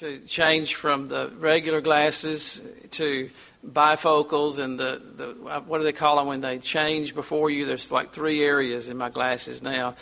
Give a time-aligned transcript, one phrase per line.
[0.00, 2.60] to change from the regular glasses
[2.90, 3.30] to
[3.66, 5.26] bifocals and the, the
[5.60, 7.64] what do they call them when they change before you?
[7.64, 9.94] There's like three areas in my glasses now.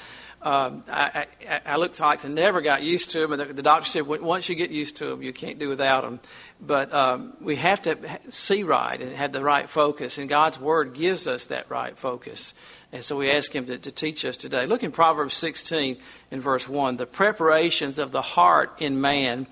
[0.43, 3.63] Um, I, I, I looked like I never got used to them, and the, the,
[3.63, 6.21] doctor said once you get used to them, you can't do without them.
[6.61, 7.97] But um, we have to
[8.29, 12.53] see right and have the right focus, and God's Word gives us that right focus.
[12.93, 14.67] And so we ask Him to, to teach us today.
[14.67, 15.97] Look in Proverbs 16
[16.31, 16.99] in verse 1.
[16.99, 19.47] The preparations of the heart in man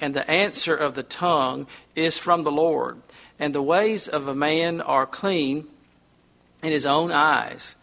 [0.00, 3.00] and the answer of the tongue is from the Lord.
[3.38, 5.66] And the ways of a man are clean
[6.62, 7.76] in his own eyes,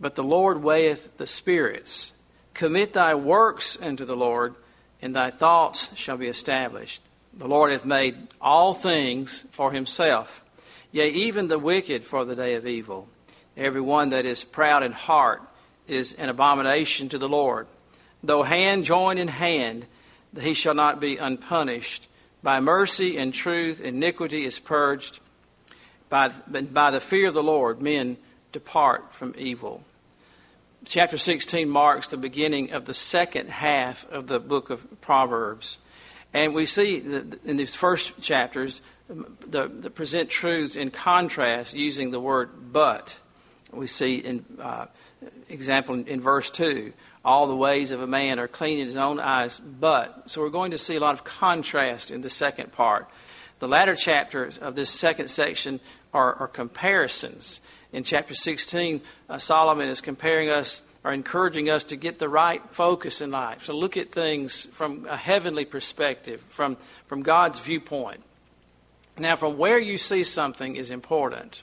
[0.00, 2.12] but the Lord weigheth the spirits.
[2.54, 4.54] Commit thy works unto the Lord,
[5.00, 7.02] and thy thoughts shall be established.
[7.34, 10.44] The Lord hath made all things for himself,
[10.90, 13.08] yea, even the wicked for the day of evil.
[13.56, 15.42] Every one that is proud in heart
[15.86, 17.66] is an abomination to the Lord.
[18.22, 19.86] Though hand join in hand,
[20.40, 22.08] he shall not be unpunished.
[22.42, 25.20] By mercy and truth, iniquity is purged.
[26.08, 28.16] By, by the fear of the Lord, men
[28.52, 29.82] depart from evil.
[30.84, 35.78] Chapter 16 marks the beginning of the second half of the book of Proverbs.
[36.34, 36.96] And we see
[37.44, 43.18] in these first chapters the, the present truths in contrast using the word but.
[43.72, 44.86] We see in uh,
[45.52, 46.92] example in, verse 2
[47.24, 50.28] all the ways of a man are clean in his own eyes, but.
[50.28, 53.08] So we're going to see a lot of contrast in the second part.
[53.60, 55.78] The latter chapters of this second section
[56.12, 57.60] are, are comparisons.
[57.92, 62.62] In chapter 16, uh, Solomon is comparing us or encouraging us to get the right
[62.70, 63.64] focus in life.
[63.64, 68.22] So look at things from a heavenly perspective, from, from God's viewpoint.
[69.18, 71.62] Now, from where you see something is important.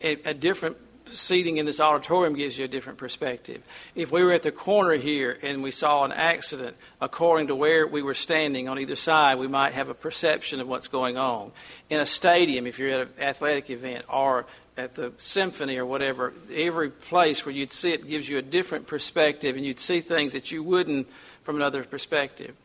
[0.00, 0.76] A different
[1.10, 3.62] seating in this auditorium gives you a different perspective.
[3.94, 7.86] If we were at the corner here and we saw an accident, according to where
[7.86, 11.52] we were standing on either side, we might have a perception of what's going on.
[11.90, 14.46] In a stadium, if you're at an athletic event, or
[14.76, 18.86] at the symphony or whatever, every place where you'd see it gives you a different
[18.86, 21.06] perspective, and you'd see things that you wouldn't
[21.44, 22.56] from another perspective.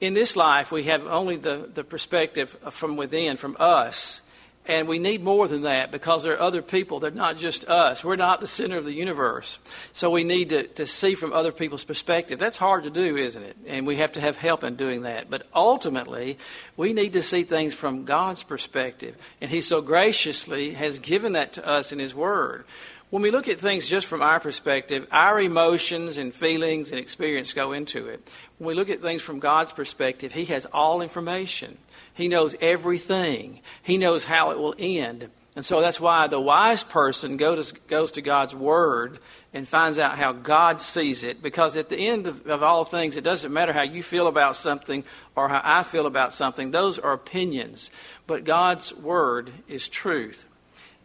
[0.00, 4.21] In this life, we have only the, the perspective from within, from us.
[4.64, 7.00] And we need more than that because there are other people.
[7.00, 8.04] They're not just us.
[8.04, 9.58] We're not the center of the universe.
[9.92, 12.38] So we need to, to see from other people's perspective.
[12.38, 13.56] That's hard to do, isn't it?
[13.66, 15.28] And we have to have help in doing that.
[15.28, 16.38] But ultimately,
[16.76, 19.16] we need to see things from God's perspective.
[19.40, 22.64] And He so graciously has given that to us in His Word.
[23.10, 27.52] When we look at things just from our perspective, our emotions and feelings and experience
[27.52, 28.30] go into it.
[28.58, 31.78] When we look at things from God's perspective, He has all information.
[32.22, 33.62] He knows everything.
[33.82, 35.28] He knows how it will end.
[35.56, 39.18] And so that's why the wise person goes, goes to God's Word
[39.52, 41.42] and finds out how God sees it.
[41.42, 44.54] Because at the end of, of, all things, it doesn't matter how you feel about
[44.54, 45.02] something
[45.34, 46.70] or how I feel about something.
[46.70, 47.90] Those are opinions.
[48.28, 50.46] But God's Word is truth.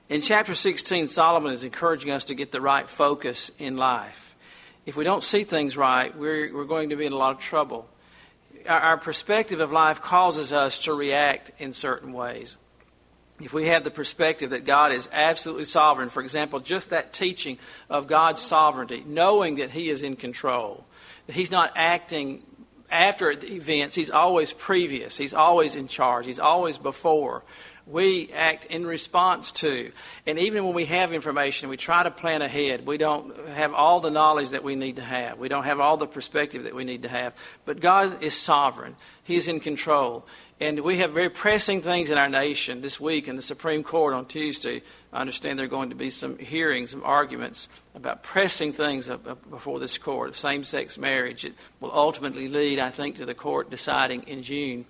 [0.10, 4.36] In chapter 16, Solomon is encouraging us to get the right focus in life.
[4.86, 7.42] If we don't see things right, we're, we're going to be in a lot of
[7.42, 7.90] trouble
[8.68, 12.58] our perspective of life causes us to react in certain ways.
[13.40, 17.60] If we have the perspective that God is absolutely sovereign, for example, just that teaching
[17.90, 20.86] of God's sovereignty, knowing that He is in control,
[21.28, 22.44] that He's not acting
[22.90, 27.44] after events, He's always previous, He's always in charge, He's always before
[27.90, 29.92] we act in response to.
[30.26, 32.86] And even when we have information, we try to plan ahead.
[32.86, 35.40] We don't have all the knowledge that we need to have.
[35.40, 37.34] We don't have all the perspective that we need to have.
[37.66, 40.26] But God is sovereign, He's in control.
[40.60, 44.16] And we have very pressing things in our nation this week in the Supreme Court
[44.16, 44.82] on Tuesday.
[45.14, 49.08] I understand there are going to be some hearings, some arguments about pressing things
[49.52, 51.46] before this court of same sex marriage.
[51.46, 54.86] It will ultimately lead, I think, to the court deciding in June.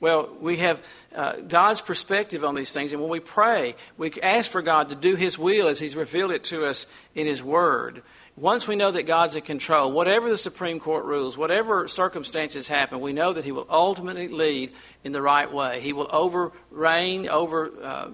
[0.00, 0.80] Well, we have
[1.14, 4.94] uh, God's perspective on these things, and when we pray, we ask for God to
[4.94, 6.86] do His will as He's revealed it to us
[7.16, 8.02] in His Word.
[8.36, 13.00] Once we know that God's in control, whatever the Supreme Court rules, whatever circumstances happen,
[13.00, 14.72] we know that He will ultimately lead
[15.02, 15.80] in the right way.
[15.80, 18.10] He will over reign, over uh, uh,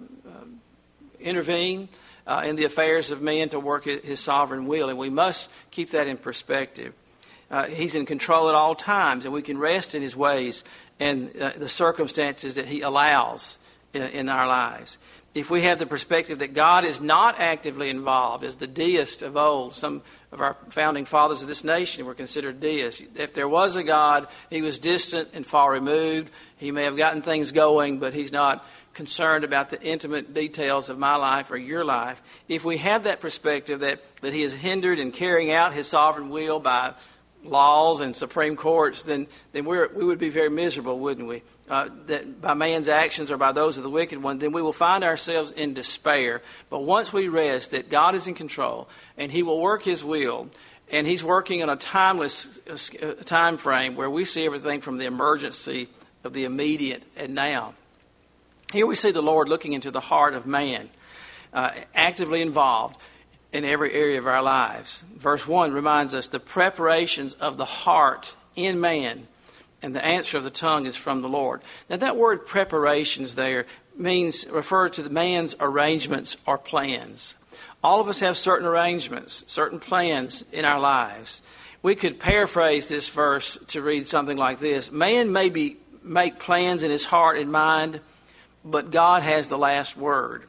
[1.21, 1.91] intervene
[2.27, 5.91] uh, in the affairs of men to work His sovereign will, and we must keep
[5.91, 6.95] that in perspective.
[7.51, 10.65] Uh, he's in control at all times, and we can rest in His ways
[11.01, 13.59] and uh, the circumstances that He allows
[13.93, 14.99] in, in, our lives.
[15.35, 19.37] If we have the perspective that God is not actively involved, as the deist of
[19.37, 23.03] old, some of our founding fathers of this nation were considered deists.
[23.17, 26.31] If there was a God, He was distant and far removed.
[26.57, 28.65] He may have gotten things going, but He's not
[28.95, 32.23] concerned about the intimate details of my life or your life.
[32.49, 36.31] If we have that perspective that, that He is hindered in carrying out His sovereign
[36.31, 36.95] will by
[37.45, 41.43] laws and Supreme Courts, then, then we're, we would be very miserable, wouldn't we?
[41.69, 44.73] Uh, that by man's actions or by those of the wicked one, then we will
[44.73, 46.43] find ourselves in despair.
[46.69, 50.51] But once we rest that God is in control and He will work His will,
[50.91, 55.07] and He's working in a timeless uh, time frame where we see everything from the
[55.07, 55.89] emergency
[56.23, 57.75] of the immediate and now.
[58.73, 60.91] Here we see the Lord looking into the heart of man,
[61.53, 62.97] uh, actively involved
[63.55, 65.05] in every area of our lives.
[65.17, 69.29] Verse 1 reminds us the preparations of the heart in man
[69.81, 71.63] and the answer of the tongue is from the Lord.
[71.89, 73.67] Now, that word preparations there
[73.97, 77.37] means, refer to the man's arrangements or plans.
[77.83, 81.41] All of us have certain arrangements, certain plans in our lives.
[81.83, 86.83] We could paraphrase this verse to read something like this Man may be, make plans
[86.83, 88.01] in his heart and mind,
[88.65, 90.49] but God has the last word.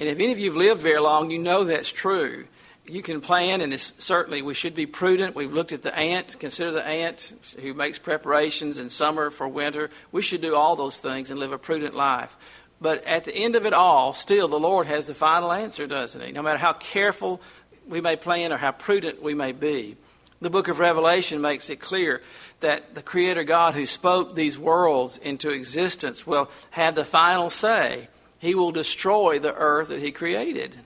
[0.00, 2.46] And if any of you have lived very long, you know that's true
[2.86, 5.34] you can plan, and certainly we should be prudent.
[5.34, 6.38] We've looked at the ant.
[6.38, 9.90] Consider the ant who makes preparations in summer for winter.
[10.12, 12.36] We should do all those things and live a prudent life.
[12.80, 16.20] But at the end of it all, still the Lord has the final answer, doesn't
[16.20, 16.32] He?
[16.32, 17.40] No matter how careful
[17.88, 19.96] we may plan or how prudent we may be.
[20.40, 22.20] The book of Revelation makes it clear
[22.60, 28.08] that the Creator God who spoke these worlds into existence will have the final say.
[28.44, 30.78] He will destroy the earth that He created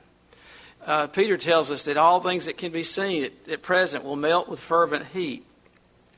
[0.89, 4.17] uh, Peter tells us that all things that can be seen at, at present will
[4.17, 5.45] melt with fervent heat,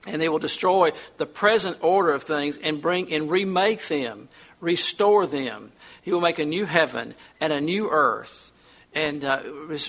[0.07, 4.29] and they will destroy the present order of things and bring and remake them,
[4.61, 5.73] restore them.
[6.03, 8.50] He will make a new heaven and a new earth
[8.93, 9.41] and uh,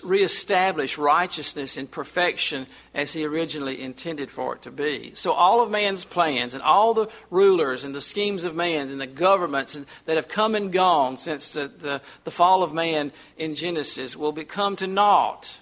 [0.03, 5.11] reestablish righteousness and perfection as he originally intended for it to be.
[5.15, 9.01] So, all of man's plans and all the rulers and the schemes of man and
[9.01, 13.55] the governments that have come and gone since the, the, the fall of man in
[13.55, 15.59] Genesis will become to naught.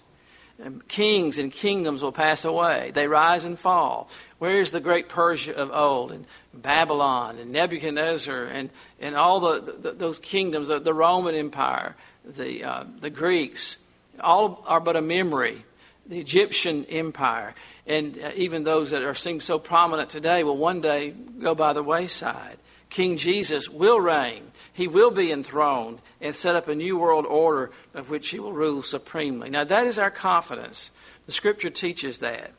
[0.62, 4.10] And kings and kingdoms will pass away, they rise and fall.
[4.40, 8.70] Where is the great Persia of old, and Babylon, and Nebuchadnezzar, and,
[9.00, 11.96] and all the, the those kingdoms, the, the Roman Empire?
[12.36, 13.78] The, uh, the Greeks,
[14.20, 15.64] all are but a memory.
[16.06, 17.54] The Egyptian empire,
[17.86, 21.74] and uh, even those that are seem so prominent today, will one day go by
[21.74, 22.58] the wayside.
[22.90, 24.52] King Jesus will reign.
[24.74, 28.54] He will be enthroned and set up a new world order of which he will
[28.54, 29.50] rule supremely.
[29.50, 30.90] Now, that is our confidence.
[31.28, 32.52] The scripture teaches that.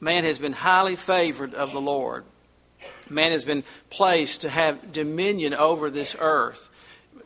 [0.00, 2.24] Man has been highly favored of the Lord.
[3.08, 6.69] Man has been placed to have dominion over this earth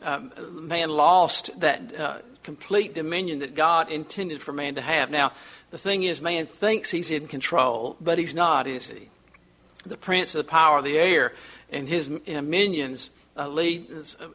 [0.01, 0.19] uh,
[0.51, 5.09] man lost that uh, complete dominion that God intended for man to have.
[5.09, 5.31] Now,
[5.71, 9.09] the thing is, man thinks he's in control, but he's not, is he?
[9.85, 11.33] The prince of the power of the air
[11.71, 13.89] and his minions uh, lead,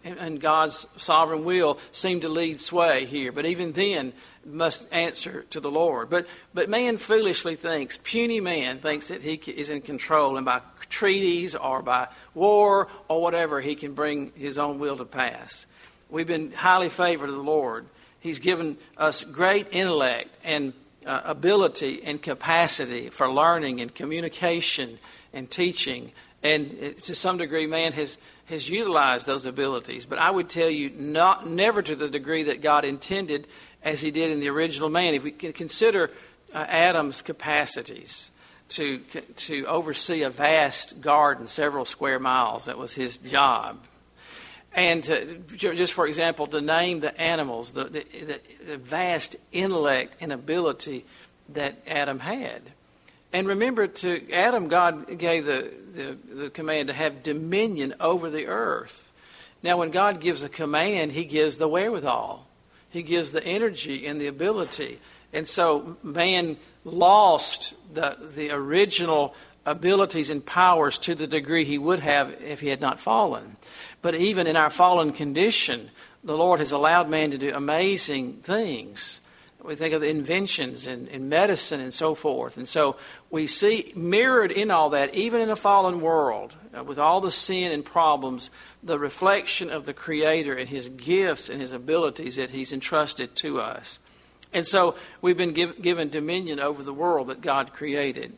[0.04, 3.32] and God's sovereign will seem to lead sway here.
[3.32, 4.12] But even then,
[4.44, 6.10] must answer to the Lord.
[6.10, 10.60] But but man foolishly thinks, puny man thinks that he is in control, and by
[10.90, 15.64] treaties or by war or whatever, he can bring his own will to pass.
[16.10, 17.87] We've been highly favored of the Lord.
[18.19, 20.75] He's given us great intellect and
[21.06, 24.98] uh, ability and capacity for learning and communication
[25.32, 26.12] and teaching.
[26.42, 28.19] And uh, to some degree, man has
[28.50, 30.06] has utilized those abilities.
[30.06, 33.46] But I would tell you, not never to the degree that God intended
[33.82, 35.14] as he did in the original man.
[35.14, 36.10] If we can consider
[36.52, 38.30] uh, Adam's capacities
[38.70, 43.78] to, to oversee a vast garden, several square miles, that was his job.
[44.72, 45.17] And uh,
[45.58, 51.05] to, just for example, to name the animals, the, the, the vast intellect and ability
[51.50, 52.62] that Adam had.
[53.32, 58.46] And remember, to Adam, God gave the, the, the, command to have dominion over the
[58.46, 59.10] earth.
[59.62, 62.46] Now, when God gives a command, He gives the wherewithal.
[62.91, 65.00] He gives the energy and the ability.
[65.32, 69.34] And so man lost the, the original
[69.67, 73.56] abilities and powers to the degree he would have if he had not fallen.
[74.03, 75.91] But even in our fallen condition,
[76.25, 79.20] the Lord has allowed man to do amazing things.
[79.63, 82.56] We think of the inventions in, in medicine and so forth.
[82.56, 82.96] And so
[83.31, 87.31] we see mirrored in all that, even in a fallen world, uh, with all the
[87.31, 88.51] sin and problems,
[88.82, 93.60] the reflection of the Creator and His gifts and His abilities that He's entrusted to
[93.60, 93.99] us.
[94.52, 98.36] And so we've been give, given dominion over the world that God created.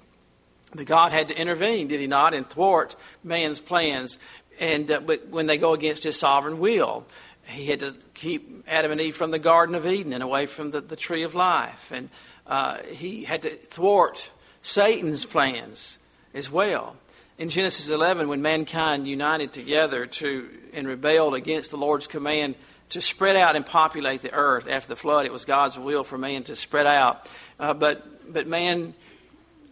[0.74, 4.18] But God had to intervene, did He not, and thwart man's plans.
[4.58, 7.06] And uh, but when they go against His sovereign will,
[7.44, 10.70] He had to keep Adam and Eve from the Garden of Eden and away from
[10.70, 11.90] the, the tree of life.
[11.92, 12.08] And
[12.46, 14.30] uh, He had to thwart
[14.62, 15.98] Satan's plans
[16.34, 16.96] as well
[17.38, 22.54] in Genesis 11, when mankind united together to and rebelled against the Lord's command
[22.92, 26.18] to spread out and populate the earth after the flood, it was God's will for
[26.18, 27.28] man to spread out.
[27.58, 28.94] Uh, but but man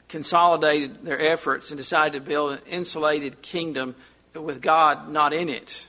[0.08, 3.94] consolidated their efforts and decided to build an insulated kingdom
[4.34, 5.86] with God not in it.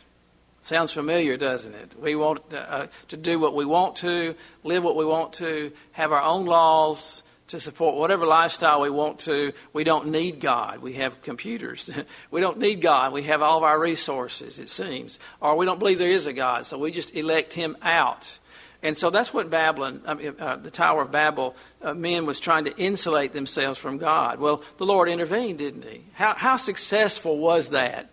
[0.61, 1.99] Sounds familiar, doesn't it?
[1.99, 6.11] We want uh, to do what we want to, live what we want to, have
[6.11, 9.53] our own laws to support whatever lifestyle we want to.
[9.73, 10.79] We don't need God.
[10.79, 11.89] We have computers.
[12.31, 13.13] we don't need God.
[13.13, 15.19] We have all of our resources, it seems.
[15.39, 18.39] Or we don't believe there is a God, so we just elect Him out.
[18.83, 22.39] And so that's what Babylon, I mean, uh, the Tower of Babel, uh, men was
[22.39, 24.39] trying to insulate themselves from God.
[24.39, 26.05] Well, the Lord intervened, didn't He?
[26.13, 28.09] How, how successful was that?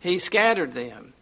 [0.00, 1.12] He scattered them.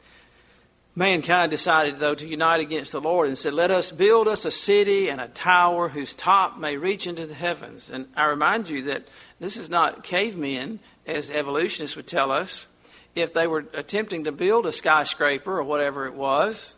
[0.96, 4.50] Mankind decided, though, to unite against the Lord and said, Let us build us a
[4.52, 7.90] city and a tower whose top may reach into the heavens.
[7.90, 9.08] And I remind you that
[9.40, 12.68] this is not cavemen, as evolutionists would tell us.
[13.16, 16.76] If they were attempting to build a skyscraper or whatever it was,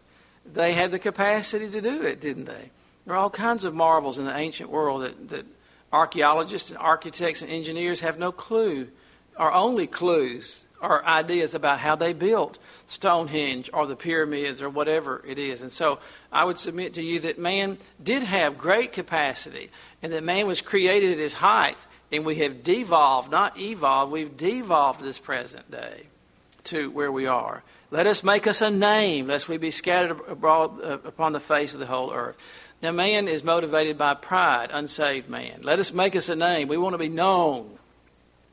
[0.51, 2.71] they had the capacity to do it, didn't they?
[3.05, 5.47] There are all kinds of marvels in the ancient world that, that
[5.93, 8.89] archaeologists and architects and engineers have no clue,
[9.39, 15.23] or only clues or ideas about how they built Stonehenge or the pyramids or whatever
[15.27, 15.63] it is.
[15.63, 15.99] And so
[16.31, 19.71] I would submit to you that man did have great capacity
[20.03, 21.79] and that man was created at his height.
[22.13, 26.07] And we have devolved, not evolved, we've devolved this present day
[26.65, 27.65] to where we are.
[27.91, 31.75] Let us make us a name, lest we be scattered abroad uh, upon the face
[31.75, 32.37] of the whole earth.
[32.83, 35.61] Now, man is motivated by pride, unsaved man.
[35.63, 36.69] Let us make us a name.
[36.69, 37.79] We want to be known.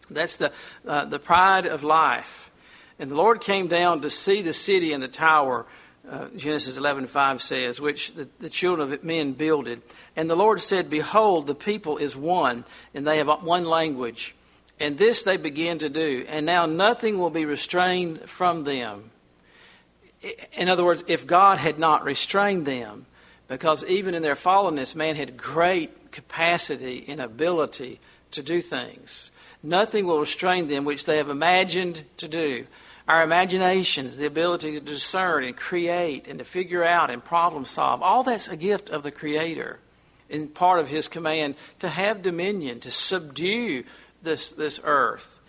[0.10, 0.52] That's the,
[0.88, 2.52] uh, the pride of life.
[3.00, 5.66] And the Lord came down to see the city and the tower,
[6.10, 9.82] uh, Genesis 11:5 says, which the, the children of men builded.
[10.16, 14.36] And the Lord said, Behold, the people is one, and they have one language.
[14.80, 16.26] And this they begin to do.
[16.28, 19.12] And now nothing will be restrained from them.
[20.54, 23.06] In other words, if God had not restrained them,
[23.48, 28.00] because even in their fallenness, man had great capacity and ability
[28.32, 29.32] to do things.
[29.64, 32.68] Nothing will restrain them which they have imagined to do.
[33.08, 38.02] Our imaginations, the ability to discern and create and to figure out and problem solve,
[38.02, 39.80] all that's a gift of the Creator
[40.30, 43.84] and part of His command to have dominion, to subdue
[44.22, 45.40] this, this earth.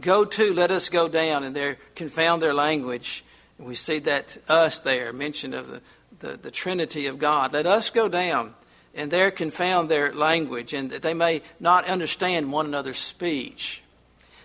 [0.00, 3.24] Go to, let us go down, and there confound their language.
[3.58, 5.80] And we see that us there, mentioned of the,
[6.20, 7.52] the, the Trinity of God.
[7.52, 8.54] Let us go down
[8.94, 13.82] and there confound their language, and that they may not understand one another's speech.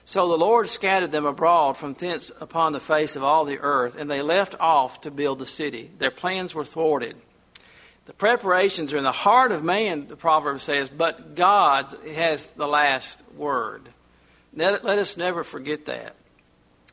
[0.06, 3.96] So the Lord scattered them abroad from thence upon the face of all the earth,
[3.96, 5.90] and they left off to build the city.
[5.98, 7.16] Their plans were thwarted.
[8.06, 12.68] The preparations are in the heart of man, the proverb says, but God has the
[12.68, 13.90] last word.
[14.54, 16.16] Let, us never forget that.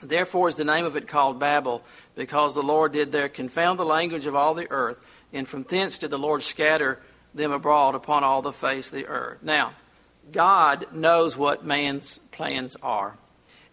[0.01, 1.83] Therefore is the name of it called Babel,
[2.17, 5.05] because the Lord did there confound the language of all the earth,
[5.35, 6.99] and from thence did the Lord scatter
[7.35, 9.39] them abroad upon all the face of the earth.
[9.43, 9.75] Now,
[10.31, 13.17] God knows what man's plans are,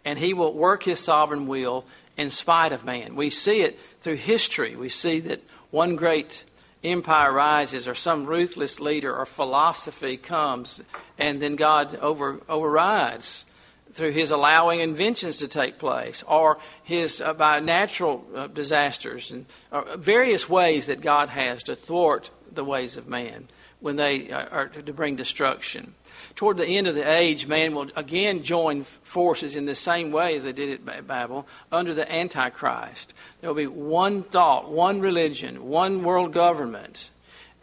[0.04, 1.86] and he will work his sovereign will
[2.18, 3.16] in spite of man.
[3.16, 4.76] We see it through history.
[4.76, 6.44] We see that one great
[6.84, 10.82] empire rises, or some ruthless leader or philosophy comes,
[11.18, 13.46] and then God over, overrides
[13.92, 19.46] through his allowing inventions to take place, or his uh, by natural uh, disasters, and
[19.72, 23.48] uh, various ways that God has to thwart the ways of man
[23.80, 25.94] when they are to bring destruction.
[26.36, 30.36] Toward the end of the age, man will again join forces in the same way
[30.36, 33.14] as they did at Babel under the Antichrist.
[33.40, 37.10] There will be one thought, one religion, one world government.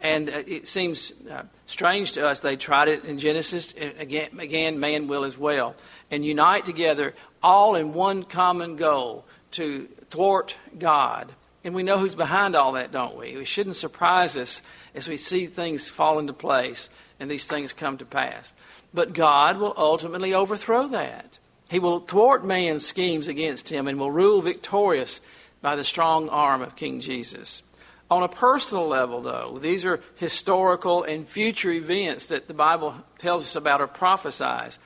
[0.01, 2.39] And uh, it seems uh, strange to us.
[2.39, 3.73] They tried it in Genesis.
[3.73, 5.75] Again, again, man will as well.
[6.11, 11.33] And unite together, all in one common goal to thwart God
[11.67, 13.31] and we know who's behind all that, don't we?
[13.31, 14.61] It shouldn't surprise us
[14.95, 18.53] as we see things fall into place and these things come to pass.
[18.93, 21.39] But God will ultimately overthrow that.
[21.69, 25.19] He will thwart man's schemes against him and will rule victorious
[25.61, 27.63] by the strong arm of King Jesus.
[28.09, 33.43] On a personal level, though, these are historical and future events that the Bible tells
[33.43, 34.79] us about or prophesies.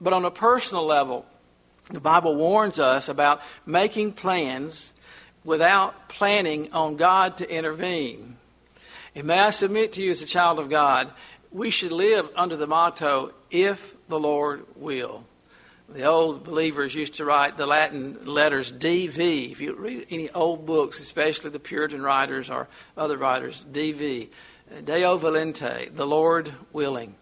[0.00, 1.26] But on a personal level,
[1.92, 4.92] the Bible warns us about making plans
[5.44, 8.36] without planning on God to intervene.
[9.14, 11.10] And may I submit to you as a child of God,
[11.52, 15.24] we should live under the motto, if the Lord will.
[15.88, 19.52] The old believers used to write the Latin letters DV.
[19.52, 24.28] If you read any old books, especially the Puritan writers or other writers, DV,
[24.84, 27.14] Deo volente, the Lord willing.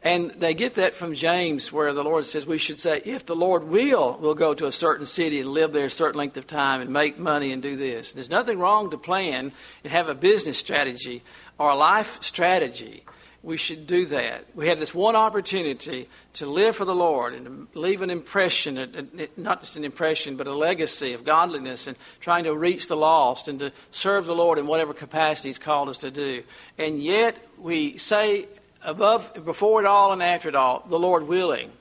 [0.00, 3.34] And they get that from James, where the Lord says we should say, if the
[3.34, 6.46] Lord will, we'll go to a certain city and live there a certain length of
[6.46, 8.12] time and make money and do this.
[8.12, 9.52] There's nothing wrong to plan
[9.82, 11.24] and have a business strategy
[11.58, 13.04] or a life strategy.
[13.42, 14.46] we should do that.
[14.54, 19.30] We have this one opportunity to live for the Lord and to leave an impression,
[19.36, 23.46] not just an impression, but a legacy of godliness and trying to reach the lost
[23.46, 26.42] and to serve the Lord in whatever capacity He's called us to do.
[26.78, 28.48] And yet we say
[28.82, 31.72] above, before it all and after it all, the Lord willing,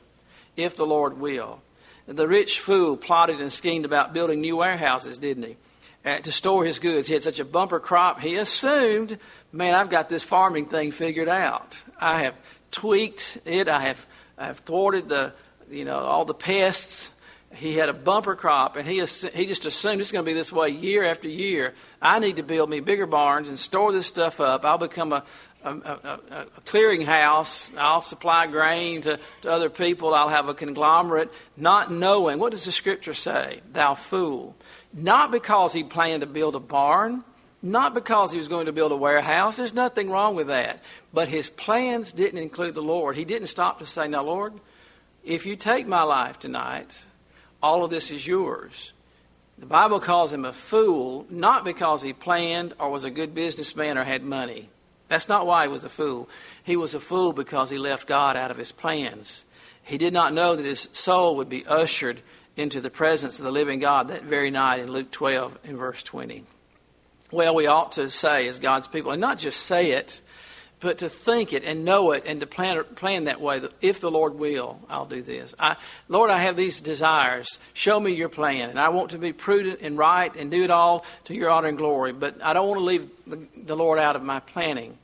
[0.56, 1.62] if the Lord will.
[2.08, 5.58] The rich fool plotted and schemed about building new warehouses, didn't he?
[6.06, 7.08] Uh, to store his goods.
[7.08, 9.20] He had such a bumper crop, he assumed
[9.51, 11.82] man, I've got this farming thing figured out.
[12.00, 12.36] I have
[12.72, 13.68] tweaked it.
[13.68, 14.06] I have,
[14.38, 15.34] I have thwarted the,
[15.70, 17.10] you know, all the pests.
[17.54, 20.51] He had a bumper crop, and he, he just assumed it's going to be this
[20.51, 21.74] way year after year.
[22.01, 24.66] I need to build me bigger barns and store this stuff up.
[24.66, 25.24] I'll become a,
[25.63, 26.20] a, a,
[26.58, 27.75] a clearinghouse.
[27.77, 30.13] I'll supply grain to, to other people.
[30.13, 32.38] I'll have a conglomerate, not knowing.
[32.38, 33.62] What does the scripture say?
[33.72, 34.56] Thou fool.
[34.94, 37.24] Not because he planned to build a barn,
[37.62, 39.58] not because he was going to build a warehouse.
[39.58, 40.84] There's nothing wrong with that.
[41.13, 43.16] But his plans didn't include the Lord.
[43.16, 44.54] He didn't stop to say, Now, Lord,
[45.24, 47.06] if you take my life tonight,
[47.62, 48.94] all of this is yours.
[49.58, 53.98] The Bible calls him a fool, not because he planned or was a good businessman
[53.98, 54.70] or had money.
[55.08, 56.30] That's not why he was a fool.
[56.64, 59.46] He was a fool because he left God out of his plans.
[59.82, 62.22] He did not know that his soul would be ushered
[62.56, 66.04] into the presence of the living God that very night in Luke 12 in verse
[66.04, 66.44] 20
[67.32, 70.22] well, we ought to say as God's people, and not just say it,
[70.79, 73.62] but to think it and know it and to plan, plan that way.
[73.81, 75.55] If the Lord will, I'll do this.
[75.57, 75.75] I,
[76.07, 77.57] Lord, I have these desires.
[77.74, 78.69] Show me your plan.
[78.69, 81.69] And I want to be prudent and right and do it all to your honor
[81.69, 82.13] and glory.
[82.13, 84.98] But I don't want to leave the, the Lord out of my planning.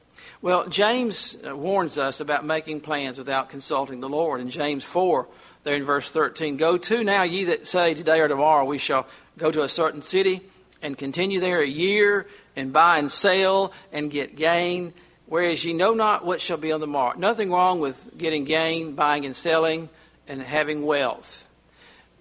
[0.43, 4.41] Well, James uh, warns us about making plans without consulting the Lord.
[4.41, 5.27] In James 4,
[5.63, 9.07] there in verse 13, Go to now, ye that say, Today or tomorrow we shall
[9.37, 10.41] go to a certain city
[10.81, 14.93] and continue there a year and buy and sell and get gain,
[15.33, 17.17] whereas ye know not what shall be on the morrow.
[17.17, 19.89] Nothing wrong with getting gain, buying and selling,
[20.27, 21.47] and having wealth.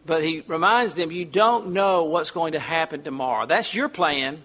[0.06, 3.44] But he reminds them, you don't know what's going to happen tomorrow.
[3.44, 4.42] That's your plan,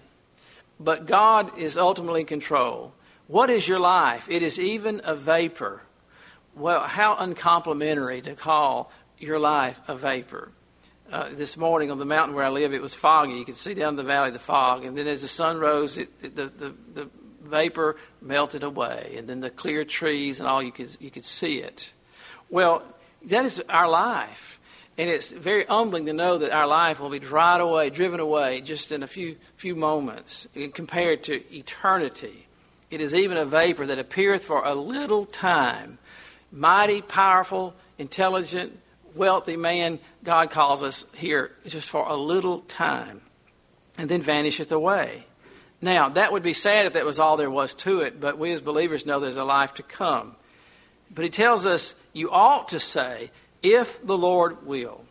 [0.78, 2.92] but God is ultimately in control.
[3.26, 4.28] What is your life?
[4.28, 5.80] It is even a vapor.
[6.54, 10.52] Well, how uncomplimentary to call your life a vapor
[11.10, 13.32] uh, this morning on the mountain where I live, it was foggy.
[13.32, 14.84] You could see down the valley the fog.
[14.84, 17.10] And then as the sun rose, it, the, the, the
[17.48, 19.14] vapor melted away.
[19.16, 21.92] And then the clear trees and all, you could, you could see it.
[22.50, 22.82] Well,
[23.24, 24.60] that is our life.
[24.96, 28.60] And it's very humbling to know that our life will be dried away, driven away
[28.60, 32.48] just in a few, few moments compared to eternity.
[32.90, 35.98] It is even a vapor that appeareth for a little time.
[36.50, 38.80] Mighty, powerful, intelligent,
[39.14, 43.20] wealthy man, God calls us here just for a little time,
[43.98, 45.26] and then vanisheth away.
[45.80, 48.52] Now, that would be sad if that was all there was to it, but we
[48.52, 50.34] as believers know there's a life to come.
[51.10, 53.30] But he tells us, you ought to say,
[53.62, 55.04] if the Lord will,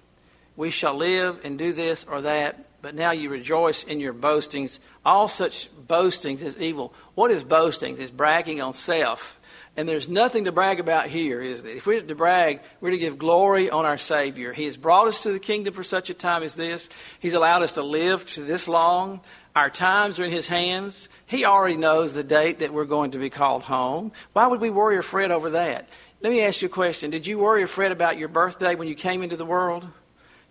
[0.55, 4.79] we shall live and do this or that, but now you rejoice in your boastings.
[5.05, 6.93] All such boastings is evil.
[7.15, 7.97] What is boasting?
[7.99, 9.39] It's bragging on self.
[9.75, 11.75] And there's nothing to brag about here, is there?
[11.75, 14.51] If we're to brag, we're to give glory on our Savior.
[14.51, 16.89] He has brought us to the kingdom for such a time as this.
[17.19, 19.21] He's allowed us to live to this long.
[19.57, 21.09] Our times are in His hands.
[21.25, 24.11] He already knows the date that we're going to be called home.
[24.33, 25.89] Why would we worry or fret over that?
[26.21, 27.09] Let me ask you a question.
[27.09, 29.87] Did you worry or fret about your birthday when you came into the world?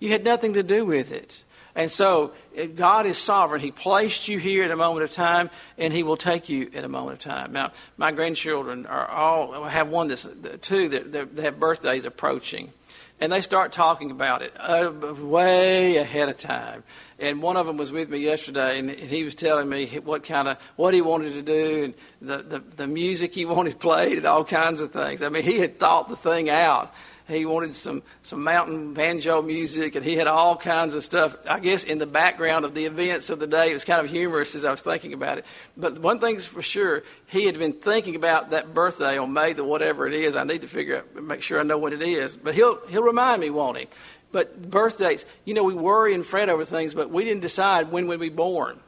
[0.01, 1.45] You had nothing to do with it.
[1.77, 3.61] And so eh, God is sovereign.
[3.61, 6.83] He placed you here at a moment of time, and He will take you at
[6.83, 7.53] a moment of time.
[7.53, 10.27] Now, my grandchildren are all have one that's
[10.63, 12.73] two that, that have birthdays approaching,
[13.21, 16.85] and they start talking about it uh, way ahead of time.
[17.19, 20.49] And one of them was with me yesterday, and, he was telling me what kind
[20.49, 24.27] of what he wanted to do, and the, the the music he wanted played, and
[24.27, 25.23] all kinds of things.
[25.23, 26.93] I mean, he had thought the thing out
[27.29, 31.37] he wanted some, some mountain banjo music, and he had all kinds of stuff.
[31.49, 34.11] I guess in the background of the events of the day, it was kind of
[34.11, 35.47] humorous as I was thinking about it.
[35.77, 39.65] But one thing's for sure, he had been thinking about that birthday on May the
[39.65, 40.37] whatever it is.
[40.37, 42.37] I need to figure out, make sure I know what it is.
[42.37, 43.89] But he'll he'll remind me, won't he?
[44.31, 48.07] But birthdays, you know, we worry and fret over things, but we didn't decide when
[48.07, 48.79] we'd be born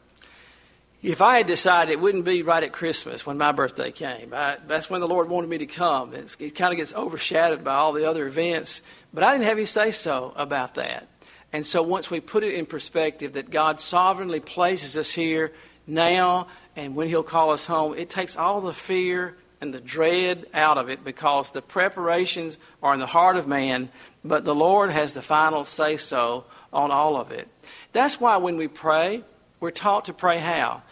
[1.02, 4.58] if I had decided it wouldn't be right at Christmas when my birthday came, I,
[4.66, 6.14] that's when the Lord wanted me to come.
[6.14, 8.82] It's, it kind of gets overshadowed by all the other events,
[9.14, 11.06] but I didn't have any say so about that.
[11.52, 15.52] And so once we put it in perspective that God sovereignly places us here
[15.86, 20.46] now and when He'll call us home, it takes all the fear and the dread
[20.52, 23.88] out of it because the preparations are in the heart of man,
[24.24, 27.48] but the Lord has the final say so on all of it.
[27.92, 29.24] That's why when we pray,
[29.60, 30.82] we're taught to pray how?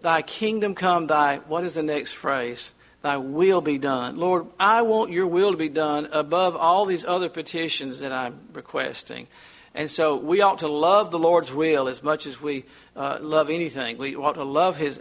[0.00, 2.72] Thy kingdom come, thy, what is the next phrase?
[3.02, 4.16] thy will be done.
[4.16, 8.38] Lord, I want your will to be done above all these other petitions that I'm
[8.52, 9.26] requesting.
[9.74, 13.50] And so we ought to love the Lord's will as much as we uh, love
[13.50, 13.98] anything.
[13.98, 15.00] We ought to love His.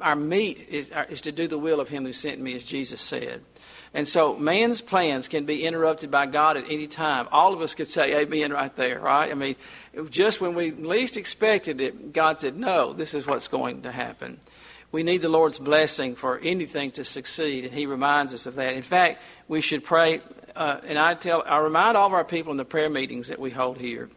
[0.00, 3.00] Our meat is, is to do the will of Him who sent me, as Jesus
[3.00, 3.42] said.
[3.92, 7.26] And so man's plans can be interrupted by God at any time.
[7.32, 9.30] All of us could say amen right there, right?
[9.30, 9.56] I mean,
[10.10, 14.38] just when we least expected it, God said, no, this is what's going to happen.
[14.92, 18.74] We need the Lord's blessing for anything to succeed, and He reminds us of that.
[18.74, 20.20] In fact, we should pray,
[20.54, 23.38] uh, and I tell, I remind all of our people in the prayer meetings that
[23.38, 24.08] we hold here.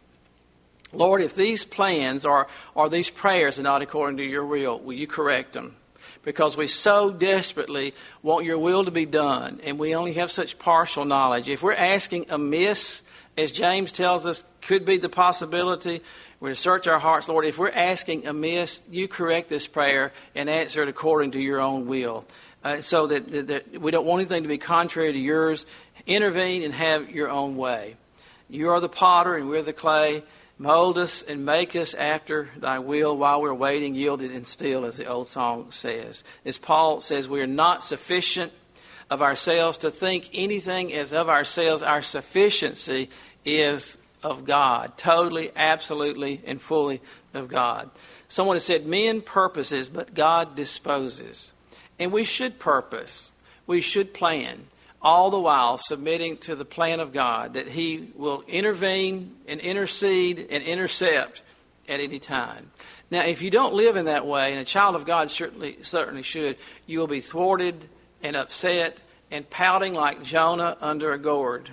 [0.92, 4.94] Lord, if these plans or, or these prayers are not according to your will, will
[4.94, 5.76] you correct them?
[6.24, 10.58] Because we so desperately want your will to be done, and we only have such
[10.58, 11.48] partial knowledge.
[11.48, 13.02] If we're asking amiss,
[13.36, 16.00] as James tells us, could be the possibility,
[16.40, 17.44] we're to search our hearts, Lord.
[17.44, 21.86] If we're asking amiss, you correct this prayer and answer it according to your own
[21.86, 22.26] will.
[22.62, 25.66] Uh, so that, that, that we don't want anything to be contrary to yours.
[26.06, 27.96] Intervene and have your own way.
[28.48, 30.22] You are the potter and we're the clay.
[30.56, 34.96] Mold us and make us after thy will while we're waiting, yielded and still, as
[34.96, 36.22] the old song says.
[36.44, 38.52] As Paul says, we are not sufficient
[39.10, 41.82] of ourselves to think anything as of ourselves.
[41.82, 43.10] Our sufficiency
[43.44, 47.02] is of God, totally, absolutely, and fully
[47.34, 47.90] of God.
[48.28, 51.52] Someone has said, Men purposes, but God disposes.
[51.98, 53.32] And we should purpose,
[53.66, 54.66] we should plan,
[55.04, 60.48] all the while submitting to the plan of God that He will intervene and intercede
[60.50, 61.42] and intercept
[61.88, 62.70] at any time.
[63.10, 66.22] Now, if you don't live in that way, and a child of God certainly, certainly
[66.22, 67.88] should, you will be thwarted
[68.22, 68.98] and upset
[69.30, 71.70] and pouting like Jonah under a gourd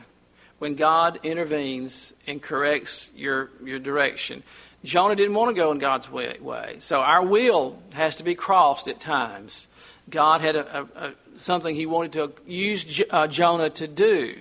[0.59, 4.43] when God intervenes and corrects your, your direction.
[4.83, 6.75] Jonah didn't want to go in God's way, way.
[6.79, 9.67] So our will has to be crossed at times.
[10.09, 14.37] God had a, a, a, something he wanted to use J- uh, Jonah to do.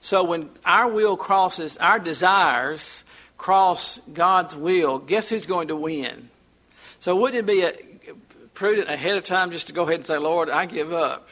[0.00, 3.04] So when our will crosses, our desires
[3.36, 6.30] cross God's will, guess who's going to win?
[7.00, 7.72] So wouldn't it be a,
[8.54, 11.28] prudent ahead of time just to go ahead and say, Lord, I give up?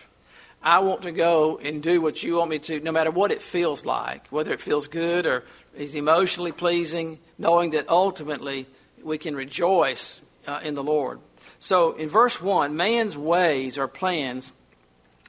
[0.63, 3.43] I want to go and do what you want me to, no matter what it
[3.43, 5.45] feels like, whether it feels good or
[5.77, 8.67] is emotionally pleasing, knowing that ultimately
[9.03, 11.19] we can rejoice uh, in the Lord.
[11.65, 14.53] So in verse 1, man's ways or plans.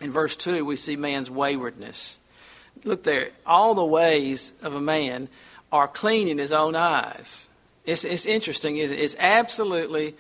[0.02, 2.20] In verse 2, we see man's waywardness.
[2.84, 3.30] Look there.
[3.46, 5.30] All the ways of a man
[5.72, 7.48] are clean in his own eyes.
[7.86, 8.92] It's, it's interesting, it?
[8.92, 10.16] It's absolutely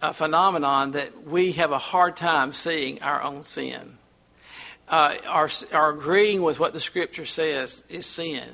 [0.00, 3.98] a phenomenon that we have a hard time seeing our own sin
[4.88, 8.48] uh, are, are agreeing with what the Scripture says is sin.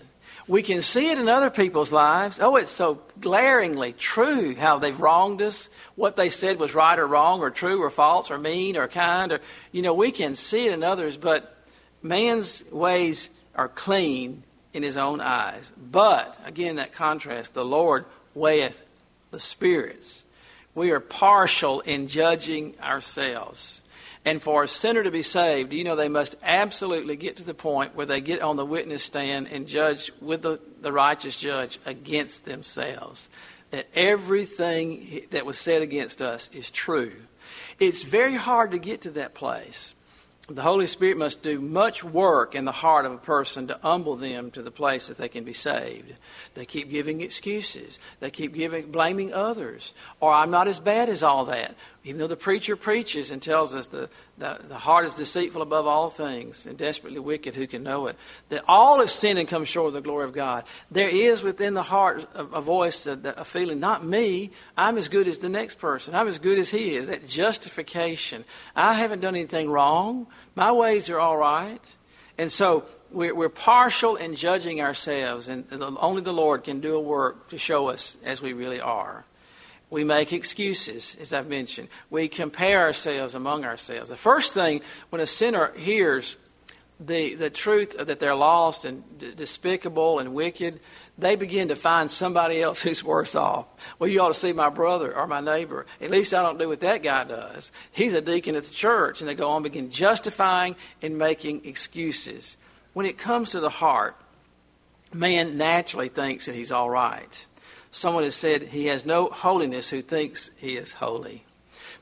[0.46, 2.38] We can see it in other people's lives.
[2.38, 5.70] Oh, it's so glaringly true how they've wronged us.
[5.94, 9.32] What they said was right or wrong, or true or false, or mean or kind.
[9.32, 9.40] Or
[9.72, 11.56] you know, we can see it in others, but
[12.02, 14.42] man's ways are clean
[14.74, 15.72] in his own eyes.
[15.78, 18.04] But again, that contrast: the Lord
[18.34, 18.82] weigheth
[19.30, 20.24] the spirits.
[20.74, 23.80] We are partial in judging ourselves.
[24.24, 27.54] And for a sinner to be saved, you know they must absolutely get to the
[27.54, 31.78] point where they get on the witness stand and judge with the, the righteous judge
[31.84, 33.28] against themselves.
[33.70, 37.12] That everything that was said against us is true.
[37.78, 39.94] It's very hard to get to that place.
[40.46, 44.16] The Holy Spirit must do much work in the heart of a person to humble
[44.16, 46.12] them to the place that they can be saved.
[46.52, 47.98] They keep giving excuses.
[48.20, 49.94] They keep giving blaming others.
[50.20, 51.74] Or I'm not as bad as all that.
[52.06, 55.86] Even though the preacher preaches and tells us the, the, the heart is deceitful above
[55.86, 58.16] all things and desperately wicked, who can know it?
[58.50, 60.64] That all is sin and come short of the glory of God.
[60.90, 64.50] There is within the heart a, a voice, a, a feeling, not me.
[64.76, 66.14] I'm as good as the next person.
[66.14, 67.06] I'm as good as he is.
[67.06, 68.44] That justification.
[68.76, 70.26] I haven't done anything wrong.
[70.54, 71.80] My ways are all right.
[72.36, 77.00] And so we're, we're partial in judging ourselves, and only the Lord can do a
[77.00, 79.24] work to show us as we really are.
[79.94, 81.86] We make excuses, as I've mentioned.
[82.10, 84.08] We compare ourselves among ourselves.
[84.08, 84.80] The first thing,
[85.10, 86.36] when a sinner hears
[86.98, 90.80] the, the truth that they're lost and d- despicable and wicked,
[91.16, 93.66] they begin to find somebody else who's worse off.
[94.00, 95.86] Well, you ought to see my brother or my neighbor.
[96.00, 97.70] At least I don't do what that guy does.
[97.92, 99.20] He's a deacon at the church.
[99.20, 102.56] And they go on begin justifying and making excuses.
[102.94, 104.16] When it comes to the heart,
[105.12, 107.46] man naturally thinks that he's all right.
[107.94, 111.44] Someone has said he has no holiness who thinks he is holy.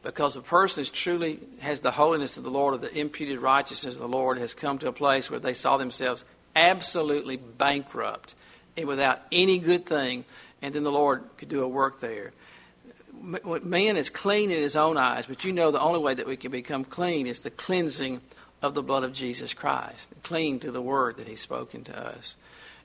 [0.03, 4.01] Because a person truly has the holiness of the Lord or the imputed righteousness of
[4.01, 6.25] the Lord has come to a place where they saw themselves
[6.57, 8.35] absolutely bankrupt
[8.75, 10.25] and without any good thing,
[10.63, 12.33] and then the Lord could do a work there.
[13.21, 16.39] Man is clean in his own eyes, but you know the only way that we
[16.39, 18.23] can become clean is the cleansing
[18.63, 22.37] of the blood of Jesus Christ, cling to the word that He's spoken to us.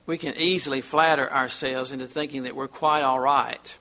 [0.08, 3.76] We can easily flatter ourselves into thinking that we're quite all right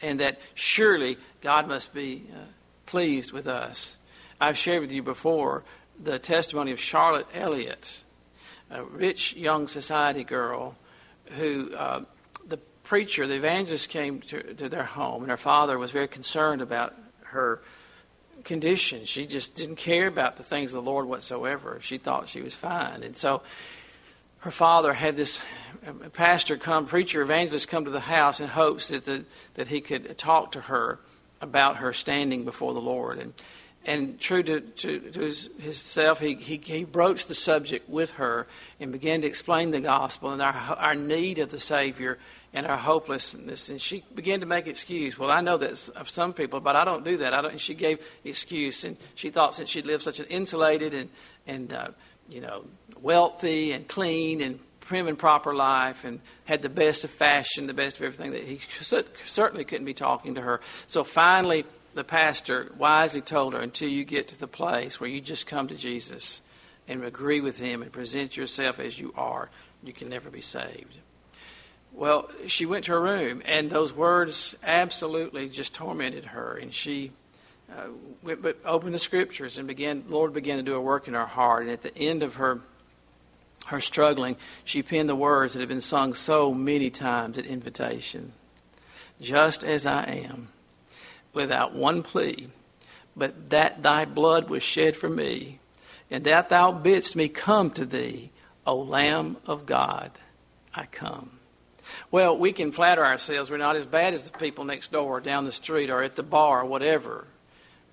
[0.00, 2.44] and that surely God must be uh,
[2.86, 3.96] pleased with us.
[4.40, 5.64] I've shared with you before
[6.00, 8.04] the testimony of Charlotte Elliott,
[8.70, 10.76] a rich young society girl
[11.30, 12.04] who uh,
[12.46, 16.62] the preacher, the evangelist, came to, to their home, and her father was very concerned
[16.62, 17.60] about her
[18.44, 19.06] condition.
[19.06, 21.80] She just didn't care about the things of the Lord whatsoever.
[21.82, 23.02] She thought she was fine.
[23.02, 23.42] And so
[24.44, 25.40] her father had this
[26.12, 30.18] pastor come, preacher, evangelist come to the house in hopes that, the, that he could
[30.18, 30.98] talk to her
[31.40, 33.18] about her standing before the Lord.
[33.18, 33.32] And,
[33.86, 38.46] and true to, to, to his, himself, he, he, he broached the subject with her
[38.78, 42.18] and began to explain the gospel and our, our need of the Savior
[42.52, 43.70] and our hopelessness.
[43.70, 45.18] And she began to make excuse.
[45.18, 47.32] Well, I know that of some people, but I don't do that.
[47.32, 47.52] I don't.
[47.52, 51.08] And she gave excuse, and she thought since she'd lived such an insulated and
[51.46, 51.88] and uh,
[52.28, 52.64] you know
[53.00, 57.74] wealthy and clean and prim and proper life and had the best of fashion, the
[57.74, 58.60] best of everything, that he
[59.26, 60.60] certainly couldn't be talking to her.
[60.86, 65.20] So finally, the pastor wisely told her, until you get to the place where you
[65.20, 66.42] just come to Jesus
[66.86, 69.48] and agree with him and present yourself as you are,
[69.82, 70.98] you can never be saved.
[71.92, 76.56] Well, she went to her room, and those words absolutely just tormented her.
[76.56, 77.12] And she
[77.76, 80.04] uh, opened the scriptures and began.
[80.08, 81.62] Lord began to do a work in her heart.
[81.62, 82.60] And at the end of her
[83.66, 88.32] her struggling, she penned the words that have been sung so many times at invitation.
[89.20, 90.48] Just as I am,
[91.32, 92.48] without one plea,
[93.16, 95.60] but that thy blood was shed for me,
[96.10, 98.30] and that thou bidst me come to thee,
[98.66, 100.10] O Lamb of God,
[100.74, 101.30] I come.
[102.10, 105.20] Well, we can flatter ourselves we're not as bad as the people next door, or
[105.20, 107.26] down the street, or at the bar, or whatever.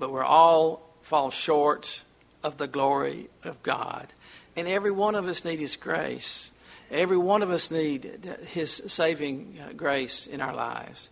[0.02, 2.04] But we're all fall short
[2.42, 4.08] of the glory of God.
[4.56, 6.50] And every one of us need His grace.
[6.90, 11.12] Every one of us need His saving uh, grace in our lives.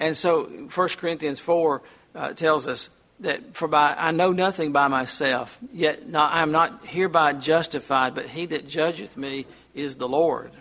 [0.00, 1.82] And so 1 Corinthians 4
[2.14, 2.88] uh, tells us
[3.20, 8.14] that for by I know nothing by myself, yet not, I am not hereby justified,
[8.14, 10.52] but he that judgeth me is the Lord.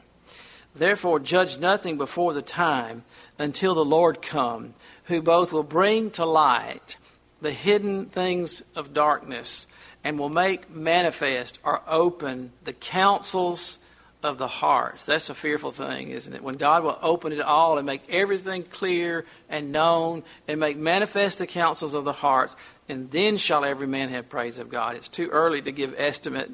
[0.76, 3.06] Therefore, judge nothing before the time
[3.38, 4.74] until the Lord come,
[5.06, 6.98] who both will bring to light
[7.42, 9.68] the hidden things of darkness
[10.04, 13.80] and will make manifest or open the counsels
[14.22, 15.06] of the hearts.
[15.06, 16.44] That's a fearful thing, isn't it?
[16.44, 21.38] When God will open it all and make everything clear and known and make manifest
[21.38, 22.56] the counsels of the hearts,
[22.90, 24.96] and then shall every man have praise of God.
[24.96, 26.52] It's too early to give estimate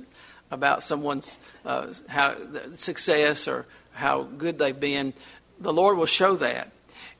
[0.52, 2.36] about someone's uh, how,
[2.74, 5.14] success or how good they've been.
[5.60, 6.72] The Lord will show that.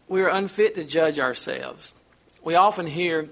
[0.08, 1.94] We are unfit to judge ourselves.
[2.44, 3.30] We often hear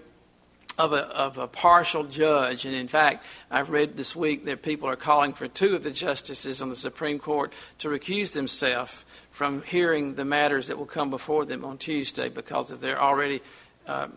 [0.77, 2.65] of a, of a partial judge.
[2.65, 5.91] And in fact, I've read this week that people are calling for two of the
[5.91, 11.09] justices on the Supreme Court to recuse themselves from hearing the matters that will come
[11.09, 13.41] before them on Tuesday because of their already
[13.87, 14.07] uh,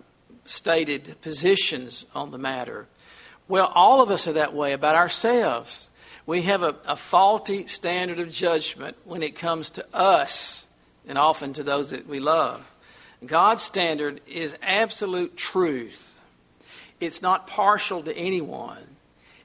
[0.45, 2.87] stated positions on the matter.
[3.49, 5.89] Well, all of us are that way about ourselves.
[6.25, 10.67] We have a, a faulty standard of judgment when it comes to us
[11.07, 12.71] and often to those that we love.
[13.25, 16.16] God's standard is absolute truth
[17.01, 18.85] it's not partial to anyone.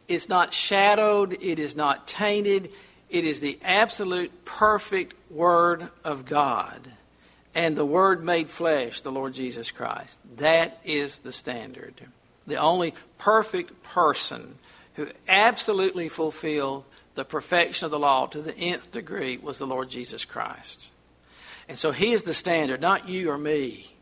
[0.08, 1.34] It's not shadowed.
[1.42, 2.72] It is not tainted.
[3.10, 6.92] It is the absolute perfect Word of God.
[7.54, 10.20] And the Word made flesh, the Lord Jesus Christ.
[10.38, 11.94] That is the standard.
[12.48, 14.56] The only perfect person
[14.96, 16.86] who absolutely fulfilled
[17.16, 20.92] the perfection of the law to the nth degree was the Lord Jesus Christ.
[21.68, 23.94] And so He is the standard, not you or me.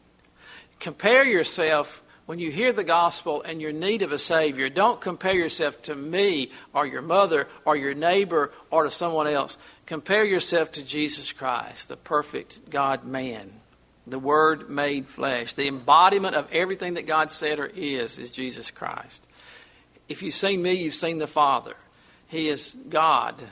[0.80, 5.34] Compare yourself when you hear the gospel and you're need of a Savior, don't compare
[5.34, 9.58] yourself to me or your mother or your neighbor or to someone else.
[9.88, 13.52] Compare yourself to Jesus Christ, the perfect God man,
[14.06, 15.54] the Word made flesh.
[15.54, 19.26] The embodiment of everything that God said or is is Jesus Christ.
[20.08, 21.78] If you've seen me, you've seen the Father.
[22.28, 23.44] He is God.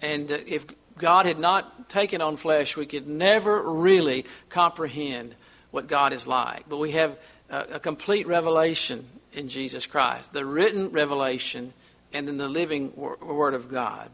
[0.00, 0.64] And uh, if
[0.96, 5.34] God had not taken on flesh, we could never really comprehend
[5.70, 6.66] what God is like.
[6.66, 7.18] But we have
[7.52, 11.72] a, a complete revelation in Jesus Christ, the written revelation,
[12.12, 14.10] and then the living Word of God.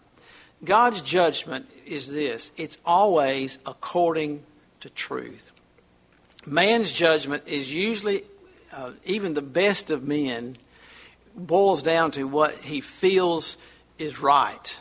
[0.62, 4.44] God's judgment is this it's always according
[4.81, 5.53] to truth.
[6.46, 8.24] Man's judgment is usually,
[8.72, 10.57] uh, even the best of men,
[11.35, 13.57] boils down to what he feels
[13.98, 14.79] is right.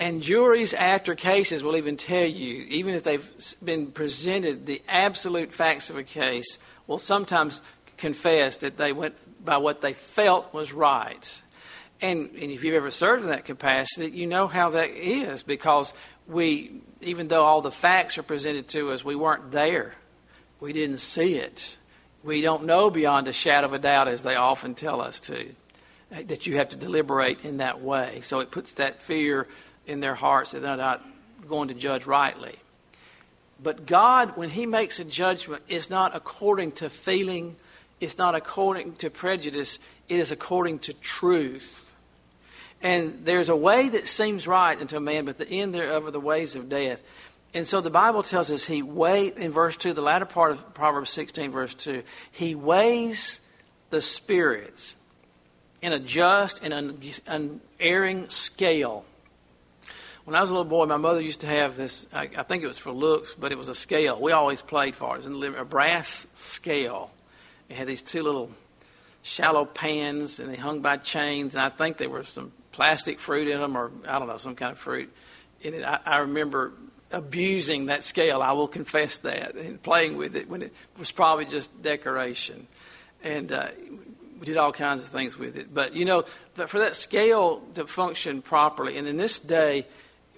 [0.00, 5.52] And juries after cases will even tell you, even if they've been presented the absolute
[5.52, 6.58] facts of a case,
[6.88, 7.62] will sometimes
[7.96, 11.42] confess that they went by what they felt was right.
[12.00, 15.92] And, and if you've ever served in that capacity, you know how that is because
[16.26, 19.94] we, even though all the facts are presented to us, we weren't there.
[20.60, 21.76] We didn't see it.
[22.24, 25.54] We don't know beyond a shadow of a doubt, as they often tell us to,
[26.10, 28.20] that you have to deliberate in that way.
[28.22, 29.46] So it puts that fear
[29.86, 31.04] in their hearts that they're not
[31.48, 32.56] going to judge rightly.
[33.60, 37.56] But God, when He makes a judgment, is not according to feeling,
[38.00, 41.92] it's not according to prejudice, it is according to truth.
[42.80, 46.12] And there's a way that seems right unto a man, but the end thereof are
[46.12, 47.02] the ways of death.
[47.54, 50.74] And so the Bible tells us he weigh in verse 2, the latter part of
[50.74, 53.40] Proverbs 16, verse 2, he weighs
[53.90, 54.94] the spirits
[55.80, 59.04] in a just and unerring scale.
[60.28, 62.62] When I was a little boy, my mother used to have this, I, I think
[62.62, 64.20] it was for looks, but it was a scale.
[64.20, 65.24] We always played for it.
[65.24, 67.10] It was a brass scale.
[67.70, 68.50] It had these two little
[69.22, 73.48] shallow pans, and they hung by chains, and I think there was some plastic fruit
[73.48, 75.10] in them, or I don't know, some kind of fruit.
[75.64, 76.74] And it, I, I remember
[77.10, 78.42] abusing that scale.
[78.42, 82.66] I will confess that and playing with it when it was probably just decoration,
[83.22, 83.68] and uh,
[84.38, 85.72] we did all kinds of things with it.
[85.72, 86.26] But you know,
[86.66, 89.86] for that scale to function properly, and in this day,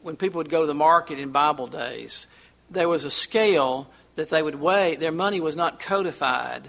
[0.03, 2.27] when people would go to the market in Bible days,
[2.71, 4.97] there was a scale that they would weigh.
[4.97, 6.69] Their money was not codified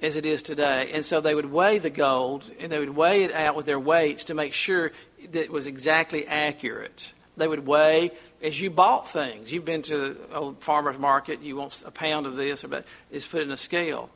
[0.00, 3.22] as it is today, and so they would weigh the gold and they would weigh
[3.22, 4.90] it out with their weights to make sure
[5.30, 7.12] that it was exactly accurate.
[7.36, 8.10] They would weigh
[8.42, 9.52] as you bought things.
[9.52, 13.26] You've been to a farmer's market, you want a pound of this, or that, it's
[13.26, 14.10] put in a scale.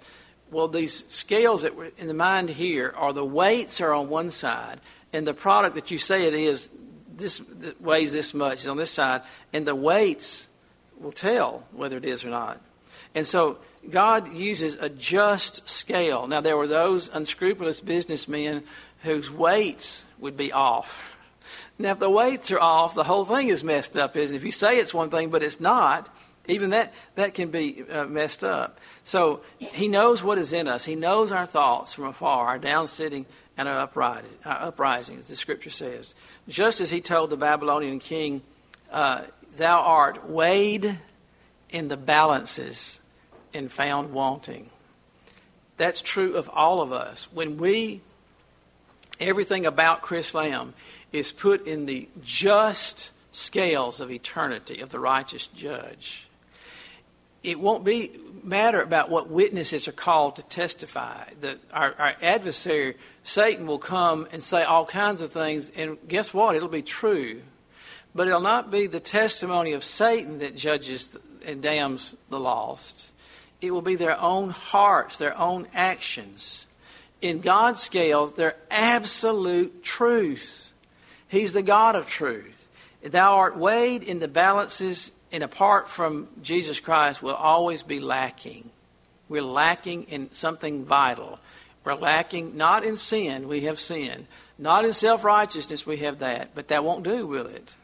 [0.51, 4.31] Well, these scales that were in the mind here are the weights are on one
[4.31, 4.81] side,
[5.13, 6.69] and the product that you say it is
[7.17, 7.41] this
[7.81, 10.49] weighs this much on this side, and the weights
[10.99, 12.61] will tell whether it is or not.
[13.15, 13.59] And so
[13.91, 16.27] God uses a just scale.
[16.27, 18.65] Now, there were those unscrupulous businessmen
[19.03, 21.17] whose weights would be off
[21.79, 24.39] now, if the weights are off, the whole thing is messed up, isn't it?
[24.39, 26.09] If you say it's one thing, but it's not,
[26.47, 28.81] even that, that can be uh, messed up.
[29.05, 30.85] So he knows what is in us.
[30.85, 33.27] He knows our thoughts from afar, our down sitting
[33.57, 36.15] and our uprising, our uprising, as the scripture says.
[36.49, 38.43] Just as he told the Babylonian king,
[38.91, 39.23] uh,
[39.57, 40.99] Thou art weighed
[41.71, 43.01] in the balances
[43.55, 44.71] and found wanting.
[45.79, 47.29] That's true of all of us.
[47.33, 48.03] When we,
[49.19, 50.75] everything about Chris Lamb
[51.13, 56.29] is put in the just scales of eternity of the righteous judge.
[57.43, 61.25] It won't be matter about what witnesses are called to testify.
[61.41, 66.33] That our, our adversary, Satan, will come and say all kinds of things, and guess
[66.33, 66.57] what?
[66.57, 67.43] It'll be true.
[68.15, 71.11] But it'll not be the testimony of Satan that judges
[71.45, 73.13] and damns the lost.
[73.61, 76.67] It will be their own hearts, their own actions.
[77.21, 80.73] In God's scales, they're absolute truth.
[81.29, 82.69] He's the God of truth.
[83.03, 88.71] Thou art weighed in the balances, and apart from Jesus Christ, we'll always be lacking.
[89.29, 91.39] We're lacking in something vital.
[91.85, 94.29] We're lacking not in sin, we have sin.
[94.57, 96.55] Not in self righteousness, we have that.
[96.55, 97.75] But that won't do, will it?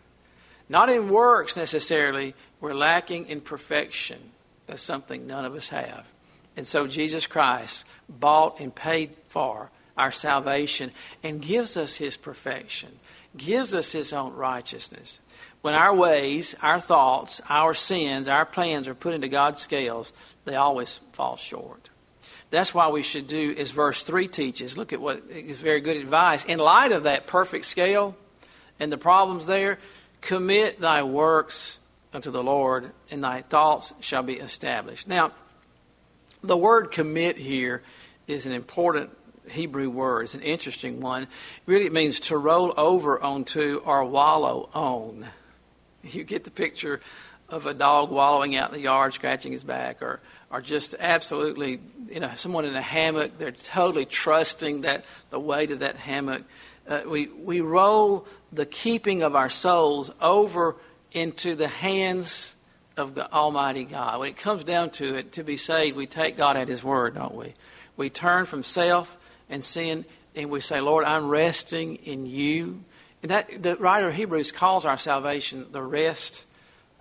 [0.70, 4.30] Not in works necessarily, we're lacking in perfection.
[4.66, 6.06] That's something none of us have.
[6.56, 10.90] And so Jesus Christ bought and paid for our salvation
[11.22, 12.98] and gives us his perfection
[13.36, 15.20] gives us his own righteousness.
[15.62, 20.12] When our ways, our thoughts, our sins, our plans are put into God's scales,
[20.44, 21.88] they always fall short.
[22.50, 24.76] That's why we should do as verse 3 teaches.
[24.76, 26.44] Look at what is very good advice.
[26.44, 28.14] In light of that perfect scale
[28.78, 29.78] and the problems there,
[30.20, 31.78] commit thy works
[32.12, 35.08] unto the Lord, and thy thoughts shall be established.
[35.08, 35.32] Now,
[36.42, 37.82] the word commit here
[38.26, 39.10] is an important
[39.48, 40.22] Hebrew word.
[40.22, 41.26] It's an interesting one.
[41.66, 45.26] Really, it means to roll over onto or wallow on.
[46.02, 47.00] You get the picture
[47.48, 51.80] of a dog wallowing out in the yard, scratching his back, or or just absolutely,
[52.10, 53.38] you know, someone in a hammock.
[53.38, 56.42] They're totally trusting that the weight of that hammock.
[56.86, 60.76] Uh, we we roll the keeping of our souls over
[61.12, 62.54] into the hands
[62.96, 64.20] of the Almighty God.
[64.20, 67.14] When it comes down to it, to be saved, we take God at His word,
[67.14, 67.54] don't we?
[67.96, 69.16] We turn from self
[69.52, 72.82] and sin, and we say, Lord, I'm resting in you.
[73.22, 76.44] And that the writer of Hebrews calls our salvation the rest,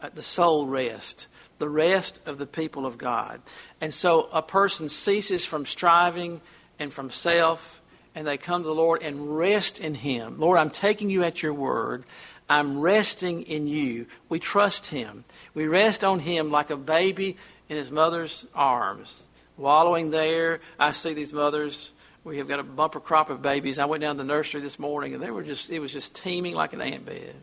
[0.02, 1.28] uh, the soul rest,
[1.58, 3.42] the rest of the people of God.
[3.80, 6.42] And so a person ceases from striving
[6.78, 7.82] and from self,
[8.14, 10.40] and they come to the Lord and rest in Him.
[10.40, 12.04] Lord, I'm taking you at your word.
[12.50, 14.06] I'm resting in you.
[14.28, 15.24] We trust Him.
[15.54, 17.38] We rest on Him like a baby
[17.70, 19.24] in his mother's arms,
[19.56, 20.60] wallowing there.
[20.78, 21.94] I see these mothers
[22.24, 23.80] We have got a bumper crop of babies.
[23.80, 26.14] I went down to the nursery this morning, and they were just, it was just
[26.14, 27.36] teeming like an ant bed.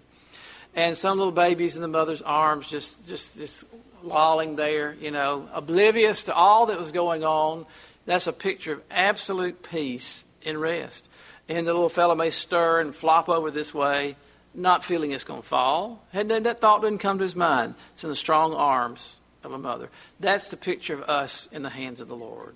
[0.75, 3.65] And some little babies in the mother's arms just, just, just
[4.05, 7.67] lolling there, you know, oblivious to all that was going on.
[8.07, 11.09] That's a picture of absolute peace and rest.
[11.49, 14.15] And the little fellow may stir and flop over this way,
[14.55, 16.05] not feeling it's going to fall.
[16.13, 17.75] And then that thought didn't come to his mind.
[17.95, 19.91] It's in the strong arms of a mother.
[20.21, 22.55] That's the picture of us in the hands of the Lord.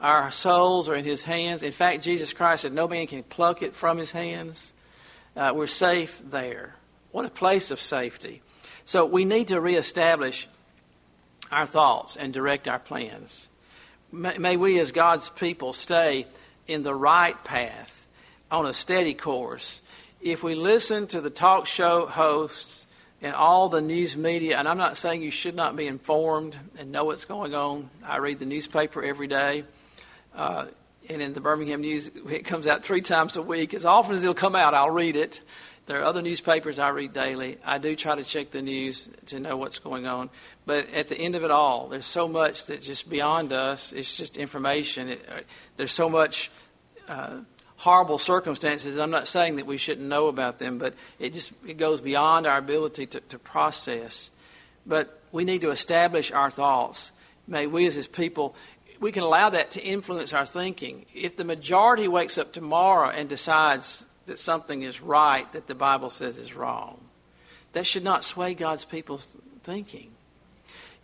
[0.00, 1.62] Our souls are in his hands.
[1.62, 4.72] In fact, Jesus Christ said, No man can pluck it from his hands.
[5.36, 6.74] Uh, we're safe there.
[7.12, 8.42] What a place of safety.
[8.84, 10.48] So we need to reestablish
[11.50, 13.48] our thoughts and direct our plans.
[14.12, 16.26] May, may we, as God's people, stay
[16.66, 18.06] in the right path,
[18.50, 19.80] on a steady course.
[20.20, 22.86] If we listen to the talk show hosts
[23.20, 26.92] and all the news media, and I'm not saying you should not be informed and
[26.92, 27.90] know what's going on.
[28.04, 29.64] I read the newspaper every day.
[30.34, 30.66] Uh,
[31.08, 33.74] and in the Birmingham News, it comes out three times a week.
[33.74, 35.40] As often as it'll come out, I'll read it.
[35.86, 37.58] There are other newspapers I read daily.
[37.62, 40.30] I do try to check the news to know what's going on.
[40.64, 43.92] But at the end of it all, there's so much that's just beyond us.
[43.92, 45.10] It's just information.
[45.10, 45.40] It, uh,
[45.76, 46.50] there's so much
[47.06, 47.40] uh,
[47.76, 48.96] horrible circumstances.
[48.96, 52.46] I'm not saying that we shouldn't know about them, but it just it goes beyond
[52.46, 54.30] our ability to, to process.
[54.86, 57.12] But we need to establish our thoughts.
[57.46, 58.54] May we as His people
[59.04, 61.04] we can allow that to influence our thinking.
[61.12, 66.08] If the majority wakes up tomorrow and decides that something is right that the Bible
[66.08, 66.98] says is wrong.
[67.74, 70.10] That should not sway God's people's thinking.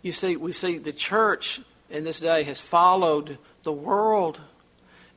[0.01, 4.41] You see, we see the church in this day has followed the world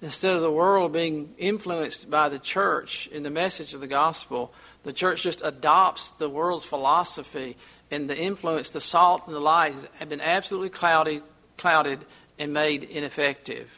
[0.03, 4.53] instead of the world being influenced by the church in the message of the gospel.
[4.82, 7.57] The church just adopts the world's philosophy
[7.91, 11.22] and the influence, the salt and the light have been absolutely clouded,
[11.57, 12.05] clouded
[12.39, 13.70] and made ineffective.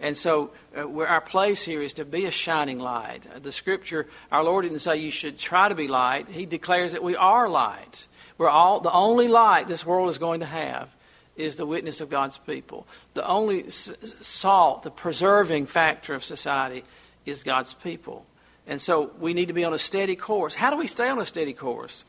[0.00, 3.26] And so, uh, our place here is to be a shining light.
[3.32, 6.28] Uh, the scripture, our Lord didn't say you should try to be light.
[6.28, 8.06] He declares that we are light.
[8.38, 10.88] We're all the only light this world is going to have
[11.36, 12.86] is the witness of God's people.
[13.14, 16.84] The only salt, the preserving factor of society,
[17.24, 18.26] is God's people.
[18.66, 20.54] And so, we need to be on a steady course.
[20.54, 22.04] How do we stay on a steady course?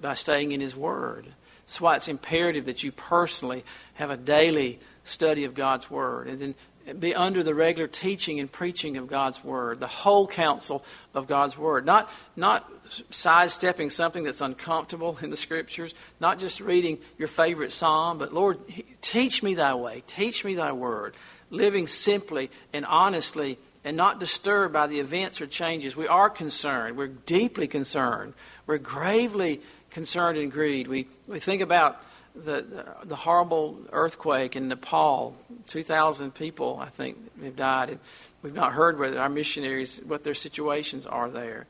[0.00, 1.26] By staying in His Word.
[1.66, 6.28] That's why it's imperative that you personally have a daily study of God's Word.
[6.28, 6.54] And then
[7.00, 10.84] be under the regular teaching and preaching of God's Word, the whole counsel
[11.14, 11.84] of God's Word.
[11.84, 12.70] Not, not
[13.10, 18.60] sidestepping something that's uncomfortable in the Scriptures, not just reading your favorite psalm, but Lord,
[19.00, 21.14] teach me thy way, teach me thy Word.
[21.50, 25.96] Living simply and honestly and not disturbed by the events or changes.
[25.96, 26.96] We are concerned.
[26.96, 28.34] We're deeply concerned.
[28.66, 30.88] We're gravely concerned and grieved.
[30.88, 32.02] We, we think about
[32.36, 37.90] the, the horrible earthquake in Nepal, 2,000 people, I think, have died.
[37.90, 37.98] And
[38.42, 41.66] we've not heard whether our missionaries, what their situations are there.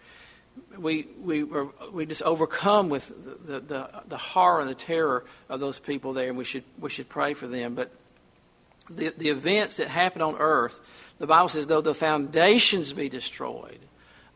[0.76, 3.08] We, we, were, we just overcome with
[3.46, 6.90] the, the, the horror and the terror of those people there, and we should, we
[6.90, 7.74] should pray for them.
[7.74, 7.92] But
[8.90, 10.80] the, the events that happen on earth,
[11.18, 13.80] the Bible says, though the foundations be destroyed,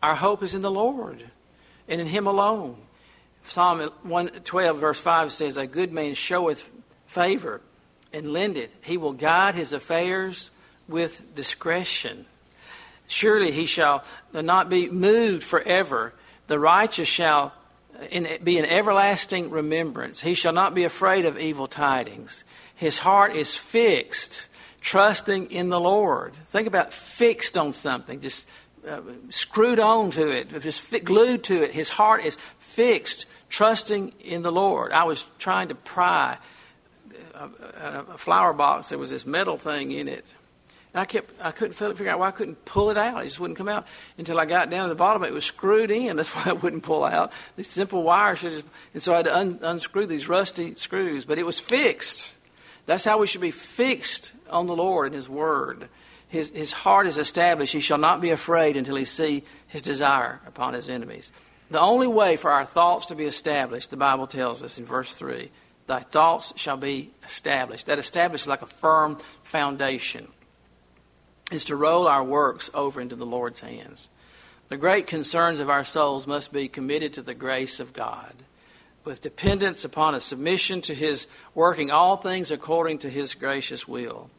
[0.02, 1.24] our hope is in the Lord
[1.88, 2.76] and in Him alone.
[3.44, 6.68] Psalm 112, verse 5 says, A good man showeth
[7.06, 7.60] favor
[8.12, 8.74] and lendeth.
[8.82, 10.50] He will guide his affairs
[10.88, 12.26] with discretion.
[13.06, 16.12] Surely he shall not be moved forever.
[16.46, 17.52] The righteous shall
[18.00, 20.20] uh, be an everlasting remembrance.
[20.20, 22.44] He shall not be afraid of evil tidings.
[22.74, 24.48] His heart is fixed,
[24.80, 26.34] trusting in the Lord.
[26.46, 28.46] Think about fixed on something, just
[28.88, 31.72] uh, screwed on to it, just glued to it.
[31.72, 34.92] His heart is fixed, trusting in the Lord.
[34.92, 36.38] I was trying to pry
[37.34, 38.88] a, a, a flower box.
[38.88, 40.24] There was this metal thing in it.
[40.92, 43.22] And I kept, I couldn't figure out why I couldn't pull it out.
[43.22, 43.86] It just wouldn't come out
[44.18, 45.22] until I got down to the bottom.
[45.22, 46.16] It was screwed in.
[46.16, 47.32] That's why it wouldn't pull out.
[47.56, 51.24] These simple wires should just, and so I had to un, unscrew these rusty screws.
[51.24, 52.32] But it was fixed.
[52.86, 55.88] That's how we should be fixed on the Lord and His Word.
[56.30, 57.72] His, his heart is established.
[57.72, 61.32] He shall not be afraid until he see his desire upon his enemies.
[61.70, 65.14] The only way for our thoughts to be established, the Bible tells us in verse
[65.14, 65.50] 3,
[65.86, 67.86] thy thoughts shall be established.
[67.86, 70.28] That established like a firm foundation,
[71.50, 74.08] is to roll our works over into the Lord's hands.
[74.68, 78.32] The great concerns of our souls must be committed to the grace of God,
[79.04, 84.30] with dependence upon a submission to His working all things according to His gracious will.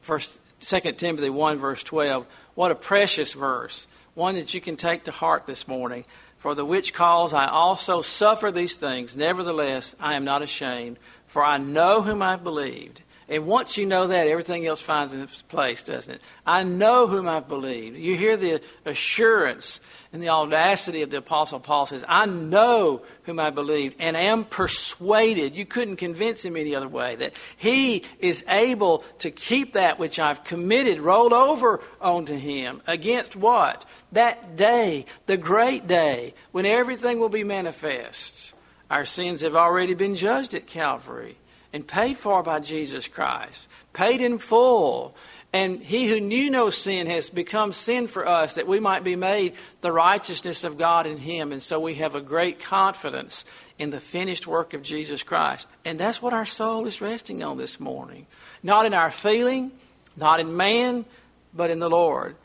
[0.00, 2.26] First 2 Timothy 1, verse 12.
[2.54, 3.86] What a precious verse.
[4.14, 6.04] One that you can take to heart this morning.
[6.38, 9.16] For the which cause I also suffer these things.
[9.16, 13.84] Nevertheless, I am not ashamed, for I know whom I have believed, And once you
[13.84, 16.22] know that, everything else finds its place, doesn't it?
[16.46, 17.98] I know whom I've believed.
[17.98, 19.80] You hear the assurance
[20.14, 24.44] and the audacity of the Apostle Paul says, I know whom I believed and am
[24.44, 25.54] persuaded.
[25.54, 30.18] You couldn't convince him any other way that he is able to keep that which
[30.18, 32.80] I've committed rolled over onto him.
[32.86, 33.84] Against what?
[34.12, 38.54] That day, the great day, when everything will be manifest.
[38.90, 41.36] Our sins have already been judged at Calvary
[41.72, 45.14] and paid for by Jesus Christ, paid in full.
[45.50, 49.16] And he who knew no sin has become sin for us that we might be
[49.16, 51.52] made the righteousness of God in him.
[51.52, 53.46] And so we have a great confidence
[53.78, 55.66] in the finished work of Jesus Christ.
[55.86, 58.26] And that's what our soul is resting on this morning.
[58.62, 59.72] Not in our feeling,
[60.16, 61.06] not in man,
[61.54, 62.36] but in the Lord.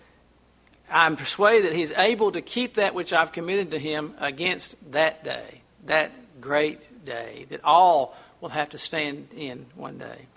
[0.89, 5.24] I'm persuaded that he's able to keep that which I've committed to him against that
[5.24, 10.28] day, that great day that all will have to stand in one day.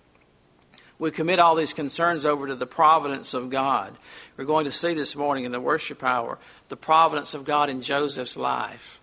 [0.97, 3.99] We commit all these concerns over to the providence of God.
[4.37, 6.39] We're going to see this morning in the worship hour
[6.69, 9.01] the providence of God in Joseph's life.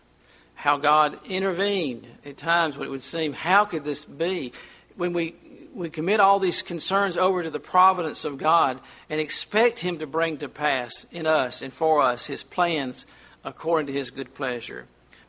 [0.56, 4.54] How God intervened at times when it would seem, how could this be?
[4.96, 5.36] When we,
[5.74, 8.80] we commit all these concerns over to the providence of God
[9.10, 13.06] and expect Him to bring to pass in us and for us His plans
[13.44, 14.86] according to His good pleasure.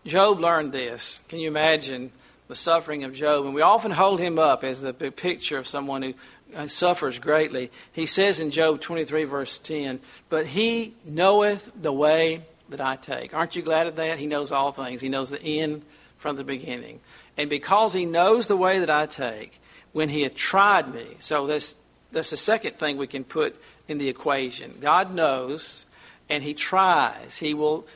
[0.06, 1.20] Job learned this.
[1.28, 2.12] Can you imagine
[2.48, 3.44] the suffering of Job?
[3.44, 6.14] And we often hold him up as the picture of someone who
[6.54, 7.70] uh, suffers greatly.
[7.92, 13.34] He says in Job 23, verse 10, But he knoweth the way that I take.
[13.34, 14.18] Aren't you glad of that?
[14.18, 15.82] He knows all things, he knows the end
[16.18, 17.00] from the beginning.
[17.36, 19.60] And because he knows the way that I take,
[19.92, 21.76] when he had tried me, so that's,
[22.12, 24.78] that's the second thing we can put in the equation.
[24.80, 25.86] God knows,
[26.28, 27.36] and he tries.
[27.36, 27.86] He will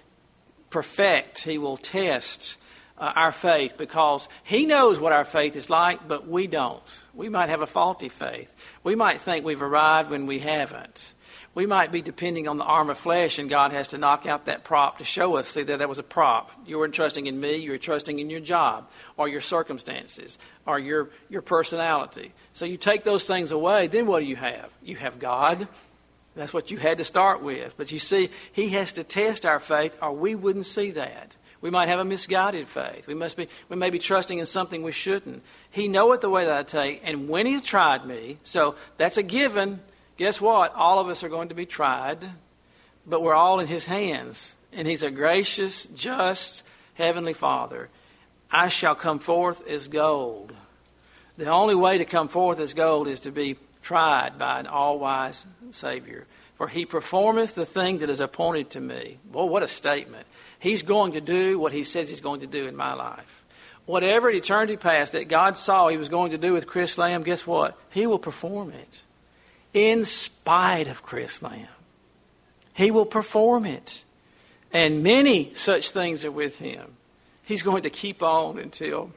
[0.71, 2.58] perfect, He will test
[2.99, 7.05] uh, our faith because He knows what our faith is like, but we don't.
[7.15, 8.55] We might have a faulty faith.
[8.83, 11.15] We might think we've arrived when we haven't.
[11.55, 14.47] We might be depending on the arm of flesh, and God has to knock out
[14.47, 16.53] that prop to show us, see, that that was a prop.
[16.67, 20.79] You weren't trusting in me, you were trusting in your job, or your circumstances, or
[20.79, 22.33] your, your personality.
[22.53, 24.71] So you take those things away, then what do you have?
[24.83, 25.67] You have God,
[26.37, 27.77] that's what you had to start with.
[27.77, 31.35] But you see, He has to test our faith, or we wouldn't see that.
[31.61, 33.07] We might have a misguided faith.
[33.07, 35.43] We must be we may be trusting in something we shouldn't.
[35.71, 39.23] He knoweth the way that I take, and when He tried me, so that's a
[39.23, 39.81] given.
[40.17, 40.75] Guess what?
[40.75, 42.25] All of us are going to be tried,
[43.07, 46.63] but we're all in His hands, and He's a gracious, just
[46.95, 47.89] heavenly Father.
[48.51, 50.55] I shall come forth as gold.
[51.37, 54.99] The only way to come forth as gold is to be tried by an all
[54.99, 56.27] wise Savior.
[56.57, 59.19] For he performeth the thing that is appointed to me.
[59.25, 60.27] Boy, what a statement.
[60.59, 63.45] He's going to do what he says he's going to do in my life.
[63.87, 67.47] Whatever eternity past that God saw he was going to do with Chris Lamb, guess
[67.47, 67.79] what?
[67.91, 69.03] He will perform it.
[69.73, 71.69] In spite of Chris Lamb.
[72.75, 74.05] He will perform it.
[74.73, 76.97] And many such things are with him.
[77.45, 79.13] He's going to keep on until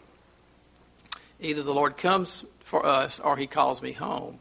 [1.39, 4.39] either the Lord comes for us or he calls me home.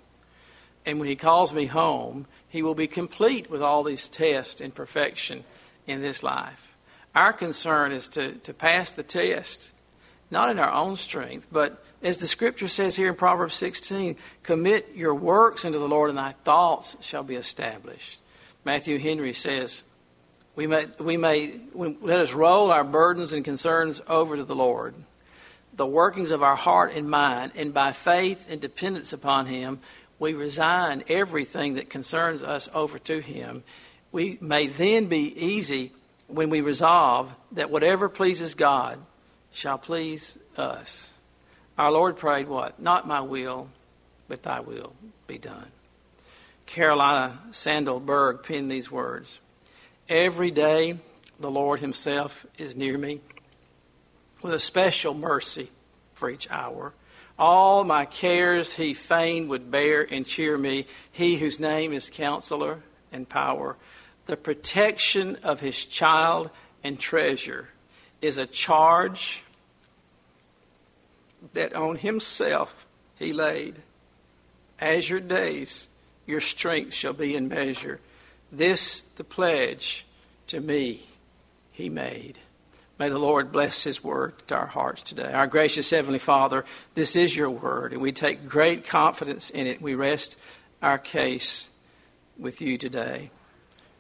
[0.86, 4.74] And when He calls me home, He will be complete with all these tests and
[4.74, 5.44] perfection
[5.86, 6.69] in this life.
[7.14, 9.70] Our concern is to, to pass the test,
[10.30, 14.94] not in our own strength, but as the scripture says here in Proverbs 16, commit
[14.94, 18.20] your works unto the Lord, and thy thoughts shall be established.
[18.64, 19.82] Matthew Henry says,
[20.54, 24.94] we may, we may let us roll our burdens and concerns over to the Lord,
[25.74, 29.80] the workings of our heart and mind, and by faith and dependence upon Him,
[30.18, 33.64] we resign everything that concerns us over to Him,
[34.12, 35.92] we may then be easy
[36.32, 38.98] when we resolve that whatever pleases God
[39.52, 41.10] shall please us.
[41.78, 42.80] Our Lord prayed what?
[42.80, 43.68] Not my will,
[44.28, 44.92] but thy will
[45.26, 45.68] be done.
[46.66, 49.40] Carolina Sandell-Berg penned these words
[50.08, 50.98] Every day
[51.38, 53.20] the Lord Himself is near me
[54.42, 55.70] with a special mercy
[56.14, 56.92] for each hour.
[57.38, 62.80] All my cares he fain would bear and cheer me, he whose name is Counselor
[63.12, 63.76] and Power.
[64.30, 66.50] The protection of his child
[66.84, 67.68] and treasure
[68.22, 69.42] is a charge
[71.52, 73.82] that on himself he laid.
[74.78, 75.88] As your days,
[76.26, 77.98] your strength shall be in measure.
[78.52, 80.06] This the pledge
[80.46, 81.08] to me
[81.72, 82.38] he made.
[83.00, 85.32] May the Lord bless His word to our hearts today.
[85.32, 86.64] Our gracious Heavenly Father,
[86.94, 89.82] this is your word, and we take great confidence in it.
[89.82, 90.36] We rest
[90.80, 91.68] our case
[92.38, 93.32] with you today.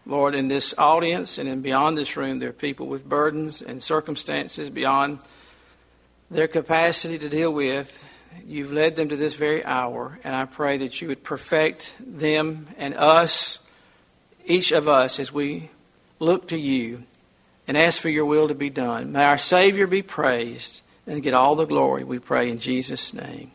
[0.06, 3.82] Lord, in this audience and in beyond this room, there are people with burdens and
[3.82, 5.20] circumstances beyond
[6.30, 8.04] their capacity to deal with.
[8.46, 12.68] You've led them to this very hour, and I pray that you would perfect them
[12.78, 13.58] and us,
[14.44, 15.70] each of us, as we
[16.18, 17.04] look to you
[17.66, 19.12] and ask for your will to be done.
[19.12, 23.50] May our Savior be praised and get all the glory, we pray in Jesus' name.